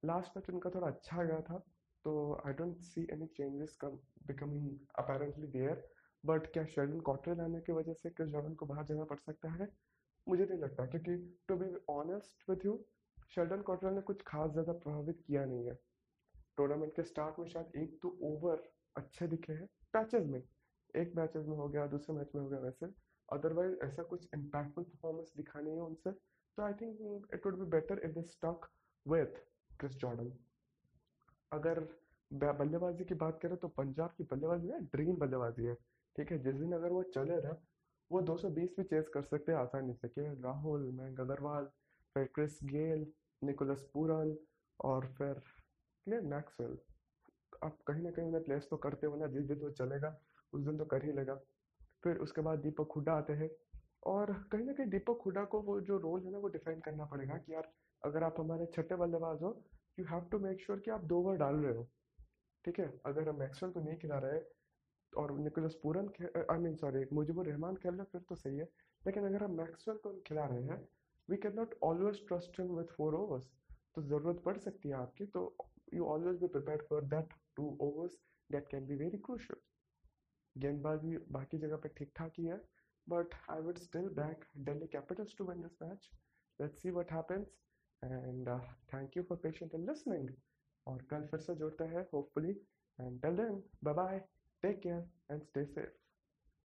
लास्ट 0.03 0.37
मैच 0.37 0.49
उनका 0.49 0.69
थोड़ा 0.75 0.87
अच्छा 0.87 1.23
गया 1.23 1.41
था। 1.41 1.57
तो 2.05 2.11
I 2.47 2.53
don't 2.53 2.77
see 2.83 3.01
any 3.13 3.25
changes 3.37 3.75
come 3.81 3.97
becoming 4.27 4.69
apparently 4.99 5.47
there 5.49 5.83
but 6.23 6.51
क्या 6.53 6.65
शेल्डन 6.67 6.99
कॉटरेल 7.01 7.39
आने 7.41 7.59
की 7.61 7.71
वजह 7.73 7.93
से 7.93 8.09
क्रिस 8.09 8.29
जॉर्डन 8.29 8.53
को 8.55 8.65
बाहर 8.65 8.85
जाना 8.85 9.03
पड़ 9.05 9.17
सकता 9.19 9.49
है? 9.51 9.67
मुझे 10.27 10.45
नहीं 10.45 10.59
लगता, 10.59 10.85
क्योंकि 10.87 11.15
to 11.47 11.55
be 11.55 11.75
honest 11.89 12.49
with 12.49 12.65
you 12.65 12.79
Sheldon 13.31 13.61
Cottrell 13.63 13.93
ने 13.93 14.01
कुछ 14.03 14.21
खास 14.27 14.51
ज़्यादा 14.51 14.73
प्रभावित 14.75 15.21
किया 15.27 15.45
नहीं 15.45 15.65
है। 15.65 15.77
टूर्नामेंट 16.57 16.95
के 16.95 17.03
स्टार्ट 17.03 17.39
में 17.39 17.47
शायद 17.47 17.71
एक 17.77 17.91
दो 17.93 18.09
तो 18.09 18.27
ओवर 18.27 18.61
अच्छे 18.95 19.27
दिखे 19.27 19.53
हैं 19.53 19.67
पैचेज 19.93 20.27
में। 20.27 20.41
एक 20.93 21.13
मैचेज 21.15 21.47
में 21.47 21.55
हो 21.57 21.67
गया, 21.67 21.85
दूसरे 21.87 22.15
मैच 22.15 22.31
में 22.35 22.41
हो 22.41 22.47
गया 22.49 22.59
वैसे। 22.59 22.85
अदरवाइज़ 23.29 23.75
ऐसा 23.83 24.03
कुछ 24.05 24.27
इम्पैक्टफुल 24.35 24.83
परफॉर्मेंस 24.83 25.31
दिखा 25.37 25.59
नहीं 25.59 25.75
है 25.75 25.81
उनसे। 25.81 26.11
तो 26.11 26.63
I 26.63 26.73
think 26.81 27.29
it 27.33 27.45
would 27.45 27.59
be 27.59 27.65
better 27.71 27.99
if 28.05 28.11
they 28.11 28.21
stuck 28.27 28.67
with 29.05 29.39
Chris 29.71 29.95
Jordan 29.97 30.31
अगर 31.51 31.79
बल्लेबाजी 32.31 33.05
की 33.05 33.15
बात 33.17 33.39
करें 33.41 33.55
तो 33.57 33.67
पंजाब 33.77 34.13
की 34.17 34.23
बल्लेबाजी 34.25 34.67
ना 34.67 34.77
ड्रीम 34.93 35.15
बल्लेबाजी 35.17 35.65
है। 35.65 35.75
ठीक 36.15 36.31
है, 36.31 36.37
जिस 36.37 36.55
दिन 36.55 36.71
अगर 36.73 36.89
वो 36.89 37.03
चले 37.15 37.41
ना 37.41 37.55
वो 38.11 38.21
220 38.21 38.75
भी 38.77 38.83
चेस 38.83 39.07
कर 39.07 39.23
सकते 39.23 39.51
हैं 39.51 39.59
आसानी 39.59 39.93
से, 39.93 40.07
कि 40.07 40.21
राहुल 40.43 40.81
मैंग 40.93 41.19
अग्रवाल, 41.19 41.65
फिर 42.15 42.25
क्रिस 42.35 42.59
गेल 42.63 43.05
निकोलस 43.41 43.89
पूरन 43.93 44.35
और 44.79 45.05
फिर 45.17 45.33
क्लियर 46.07 46.21
मैक्सवेल 46.27 46.77
आप 47.63 47.77
कहीं 47.87 48.01
ना 48.03 48.11
कहीं 48.11 48.25
उन्हें 48.27 48.43
प्लेस 48.43 48.67
तो 48.69 48.77
करते 48.77 49.07
हो 49.07 49.15
ना 49.15 49.27
जिस 49.27 49.43
दिन 49.45 49.59
वो 49.59 49.69
चलेगा, 49.69 50.09
उस 50.53 50.63
दिन 50.63 50.77
तो 50.77 50.85
कर 50.85 51.05
ही 51.05 51.11
लेगा। 51.11 51.35
फिर 52.03 52.17
उसके 52.17 52.41
बाद 52.41 52.59
दीपक 52.59 52.91
हुडा 52.95 53.13
आते 53.13 53.33
हैं, 53.33 53.49
और 54.07 54.33
कहीं 54.51 54.65
ना 54.65 54.73
कहीं 54.73 54.87
दीपक 54.87 55.21
हुडा 55.25 55.43
को 55.43 55.61
वो 55.61 55.79
जो 55.81 55.97
रोल 55.97 56.23
है 56.23 56.31
ना, 56.31 56.37
वो 56.37 56.47
डिफाइन 56.47 56.79
करना 56.79 57.05
पड़ेगा 57.05 57.37
कि 57.37 57.53
यार, 57.53 57.71
अगर 58.01 58.23
आप 58.23 58.39
हमारे 58.39 58.65
छठे 58.65 58.95
बल्लेबाज 58.95 59.41
हो 59.41 59.51
you 59.99 60.05
have 60.05 60.27
to 60.31 60.39
make 60.39 60.61
sure 60.61 60.79
कि 60.79 60.91
आप 60.91 61.03
दो 61.03 61.19
ओवर 61.19 61.37
डाल 61.37 61.55
रहे 61.55 61.75
हो। 61.75 61.87
ठीक 62.65 62.79
है, 62.79 62.87
अगर 63.05 63.29
हम 63.29 63.39
मैक्सवेल 63.39 63.71
को 63.71 63.79
नहीं 63.79 63.97
खिला 63.97 64.17
रहे 64.17 64.39
और 65.13 65.31
Nicholas 65.39 65.75
Pooran 65.83 66.07
I 66.51 66.57
mean 66.59 66.75
sorry 66.75 67.05
Mujibur 67.13 67.47
Rahman 67.47 67.75
खेल 67.75 67.93
रहे 67.93 68.03
फिर 68.11 68.21
तो 68.29 68.35
सही 68.35 68.57
है, 68.57 68.67
लेकिन 69.01 69.25
अगर 69.25 69.43
हम 69.43 69.55
मैक्सवेल 69.57 69.97
को 69.97 70.13
खिला 70.27 70.45
रहे 70.45 70.63
हैं 70.63 70.79
we 71.29 71.37
can 71.37 71.55
not 71.55 71.75
always 71.83 72.25
trust 72.27 72.59
him 72.59 72.75
with 72.77 72.93
four 72.97 73.15
overs 73.15 73.49
तो 73.95 74.01
ज़रूरत 74.01 74.41
पड़ 74.45 74.57
सकती 74.57 74.89
है 74.89 74.95
आपकी 74.95 75.25
तो 75.35 75.43
you 75.93 76.05
always 76.05 76.39
be 76.41 76.47
prepare 76.47 76.85
for 76.89 77.05
that 77.15 77.33
two 77.55 77.77
overs 77.81 78.17
that 78.49 78.67
can 78.67 78.85
be 78.87 78.95
very 78.95 79.17
crucial 79.27 79.55
गेंदबाजी 80.55 81.17
बाकी 81.31 81.57
जगह 81.57 81.77
पर 81.77 81.89
ठीक 81.97 82.11
ठाक 82.15 82.33
ही 82.39 82.45
है 82.45 82.61
but 83.07 83.35
I 83.49 83.61
would 83.61 83.77
still 83.77 84.09
back 84.15 84.45
Delhi 84.65 84.87
Capitals 84.87 85.35
to 85.37 85.45
win 85.45 85.61
this 85.61 85.81
match 85.81 86.09
let's 86.59 86.81
see 86.81 86.91
what 86.91 87.11
happens 87.11 87.55
and 88.01 88.49
thank 88.93 89.17
you 89.17 89.23
for 89.23 89.37
patient 89.43 89.75
and 89.75 89.89
listening 89.89 90.29
और 90.87 91.01
कल 91.09 91.25
फिर 91.31 91.39
से 91.39 91.55
जुड़ता 91.55 91.85
है 91.89 92.07
hopefully 92.13 92.51
and 92.99 93.21
till 93.21 93.35
then 93.35 93.63
bye 93.83 93.93
bye 93.93 94.23
take 94.63 94.83
care 94.83 95.03
and 95.29 95.41
stay 95.51 95.65
safe. 95.75 96.00